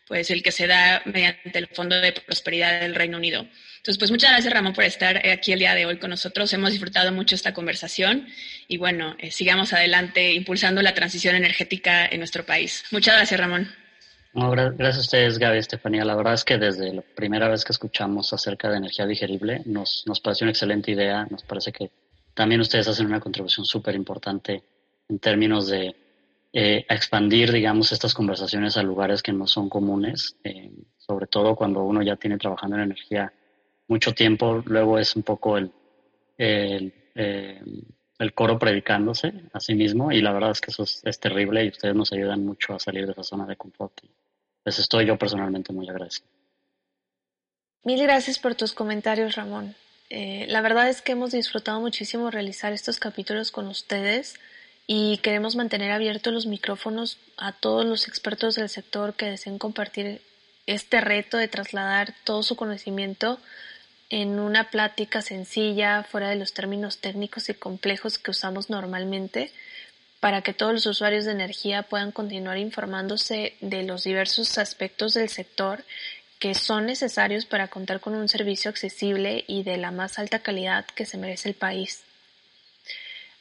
pues 0.09 0.31
el 0.31 0.41
que 0.41 0.51
se 0.51 0.65
da 0.65 1.03
mediante 1.05 1.57
el 1.57 1.67
Fondo 1.67 1.95
de 2.01 2.11
Prosperidad 2.11 2.81
del 2.81 2.95
Reino 2.95 3.17
Unido. 3.17 3.45
Entonces, 3.77 3.99
pues 3.99 4.11
muchas 4.11 4.31
gracias 4.31 4.51
Ramón 4.51 4.73
por 4.73 4.83
estar 4.83 5.25
aquí 5.25 5.53
el 5.53 5.59
día 5.59 5.75
de 5.75 5.85
hoy 5.85 5.97
con 5.99 6.09
nosotros. 6.09 6.51
Hemos 6.51 6.71
disfrutado 6.71 7.11
mucho 7.13 7.35
esta 7.35 7.53
conversación 7.53 8.27
y 8.67 8.77
bueno, 8.77 9.15
eh, 9.19 9.29
sigamos 9.29 9.71
adelante 9.71 10.33
impulsando 10.33 10.81
la 10.81 10.95
transición 10.95 11.35
energética 11.35 12.07
en 12.07 12.17
nuestro 12.17 12.43
país. 12.43 12.83
Muchas 12.91 13.15
gracias 13.15 13.39
Ramón. 13.39 13.69
gracias 14.33 14.97
a 14.97 15.01
ustedes, 15.01 15.37
Gaby 15.37 15.57
y 15.57 15.59
Estefanía. 15.59 16.03
La 16.03 16.15
verdad 16.15 16.33
es 16.33 16.43
que 16.43 16.57
desde 16.57 16.91
la 16.91 17.01
primera 17.01 17.47
vez 17.47 17.63
que 17.63 17.71
escuchamos 17.71 18.33
acerca 18.33 18.69
de 18.69 18.77
energía 18.77 19.05
digerible 19.05 19.61
nos, 19.65 20.03
nos 20.07 20.19
pareció 20.19 20.45
una 20.45 20.51
excelente 20.51 20.91
idea. 20.91 21.27
Nos 21.29 21.43
parece 21.43 21.71
que 21.71 21.91
también 22.33 22.61
ustedes 22.61 22.87
hacen 22.87 23.05
una 23.05 23.19
contribución 23.19 23.63
súper 23.63 23.93
importante 23.93 24.63
en 25.07 25.19
términos 25.19 25.67
de 25.67 25.95
eh, 26.51 26.83
expandir, 26.89 27.51
digamos, 27.51 27.91
estas 27.91 28.15
conversaciones 28.15 28.75
a 28.75 28.81
lugares 28.81 29.21
que 29.21 29.31
no 29.31 29.45
son 29.45 29.69
comunes, 29.69 30.35
eh, 30.43 30.71
sobre 30.97 31.27
todo 31.27 31.55
cuando 31.55 31.83
uno 31.83 32.01
ya 32.01 32.15
tiene 32.15 32.39
trabajando 32.39 32.75
en 32.75 32.83
energía 32.83 33.31
mucho 33.87 34.13
tiempo, 34.15 34.63
luego 34.65 34.97
es 34.97 35.15
un 35.15 35.21
poco 35.21 35.57
el, 35.59 35.71
el, 36.39 36.91
eh, 37.13 37.61
el 38.17 38.33
coro 38.33 38.57
predicándose 38.57 39.31
a 39.53 39.59
sí 39.59 39.75
mismo 39.75 40.11
y 40.11 40.21
la 40.21 40.31
verdad 40.31 40.51
es 40.51 40.61
que 40.61 40.71
eso 40.71 40.83
es, 40.83 41.19
terrible 41.19 41.65
y 41.65 41.69
ustedes 41.69 41.95
nos 41.95 42.11
ayudan 42.13 42.43
mucho 42.43 42.73
a 42.73 42.79
salir 42.79 43.05
de 43.05 43.11
esa 43.11 43.23
zona 43.23 43.45
de 43.45 43.55
confort. 43.55 43.93
Y 44.03 44.09
pues 44.63 44.79
estoy 44.79 45.05
yo 45.05 45.17
personalmente 45.17 45.71
muy 45.71 45.87
agradecido. 45.87 46.27
Mil 47.83 48.01
gracias 48.01 48.39
por 48.39 48.55
tus 48.55 48.73
comentarios, 48.73 49.35
Ramón. 49.35 49.75
La 50.09 50.61
verdad 50.61 50.89
es 50.89 51.03
que 51.03 51.11
hemos 51.11 51.31
disfrutado 51.31 51.79
muchísimo 51.79 52.31
realizar 52.31 52.73
estos 52.73 52.99
capítulos 52.99 53.51
con 53.51 53.67
ustedes 53.67 54.39
y 54.91 55.19
queremos 55.19 55.55
mantener 55.55 55.91
abiertos 55.91 56.33
los 56.33 56.47
micrófonos 56.47 57.19
a 57.37 57.51
todos 57.51 57.85
los 57.85 58.07
expertos 58.07 58.55
del 58.55 58.69
sector 58.69 59.13
que 59.13 59.27
deseen 59.27 59.59
compartir 59.59 60.19
este 60.65 60.99
reto 60.99 61.37
de 61.37 61.47
trasladar 61.47 62.15
todo 62.23 62.41
su 62.41 62.55
conocimiento 62.55 63.39
en 64.09 64.39
una 64.39 64.71
plática 64.71 65.21
sencilla, 65.21 66.01
fuera 66.01 66.29
de 66.29 66.37
los 66.37 66.53
términos 66.53 66.97
técnicos 66.97 67.49
y 67.49 67.53
complejos 67.53 68.17
que 68.17 68.31
usamos 68.31 68.71
normalmente, 68.71 69.51
para 70.19 70.41
que 70.41 70.55
todos 70.55 70.73
los 70.73 70.87
usuarios 70.87 71.25
de 71.25 71.33
energía 71.33 71.83
puedan 71.83 72.11
continuar 72.11 72.57
informándose 72.57 73.55
de 73.61 73.83
los 73.83 74.05
diversos 74.05 74.57
aspectos 74.57 75.13
del 75.13 75.29
sector 75.29 75.83
que 76.39 76.55
son 76.55 76.87
necesarios 76.87 77.45
para 77.45 77.67
contar 77.67 77.99
con 77.99 78.15
un 78.15 78.27
servicio 78.27 78.71
accesible 78.71 79.43
y 79.45 79.61
de 79.61 79.77
la 79.77 79.91
más 79.91 80.17
alta 80.17 80.39
calidad 80.39 80.87
que 80.87 81.05
se 81.05 81.19
merece 81.19 81.49
el 81.49 81.53
país. 81.53 82.01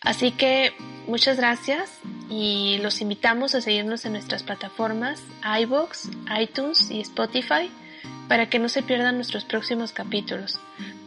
Así 0.01 0.31
que 0.31 0.73
muchas 1.09 1.39
gracias 1.39 1.99
y 2.31 2.79
los 2.79 3.01
invitamos 3.01 3.55
a 3.55 3.61
seguirnos 3.61 4.05
en 4.05 4.13
nuestras 4.13 4.43
plataformas 4.43 5.23
iBox, 5.61 6.11
iTunes 6.41 6.91
y 6.91 7.01
Spotify 7.01 7.71
para 8.29 8.49
que 8.49 8.59
no 8.59 8.69
se 8.69 8.83
pierdan 8.83 9.17
nuestros 9.17 9.45
próximos 9.45 9.93
capítulos. 9.93 10.61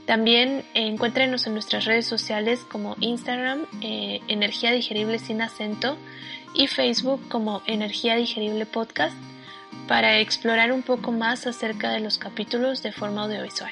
También 0.06 0.66
eh, 0.74 0.88
encuéntrenos 0.88 1.48
en 1.48 1.54
nuestras 1.54 1.86
redes 1.86 2.08
sociales 2.08 2.66
como 2.70 2.98
Instagram, 3.00 3.66
eh, 3.82 4.20
Energía 4.28 4.72
Digerible 4.72 5.20
sin 5.20 5.42
acento, 5.42 5.98
y 6.54 6.68
Facebook 6.68 7.22
como 7.30 7.62
Energía 7.66 8.16
Digerible 8.16 8.66
Podcast 8.66 9.16
para 9.88 10.20
explorar 10.20 10.72
un 10.72 10.82
poco 10.82 11.12
más 11.12 11.48
acerca 11.48 11.92
de 11.92 12.00
los 12.00 12.18
capítulos 12.18 12.84
de 12.84 12.92
forma 12.92 13.24
audiovisual. 13.24 13.72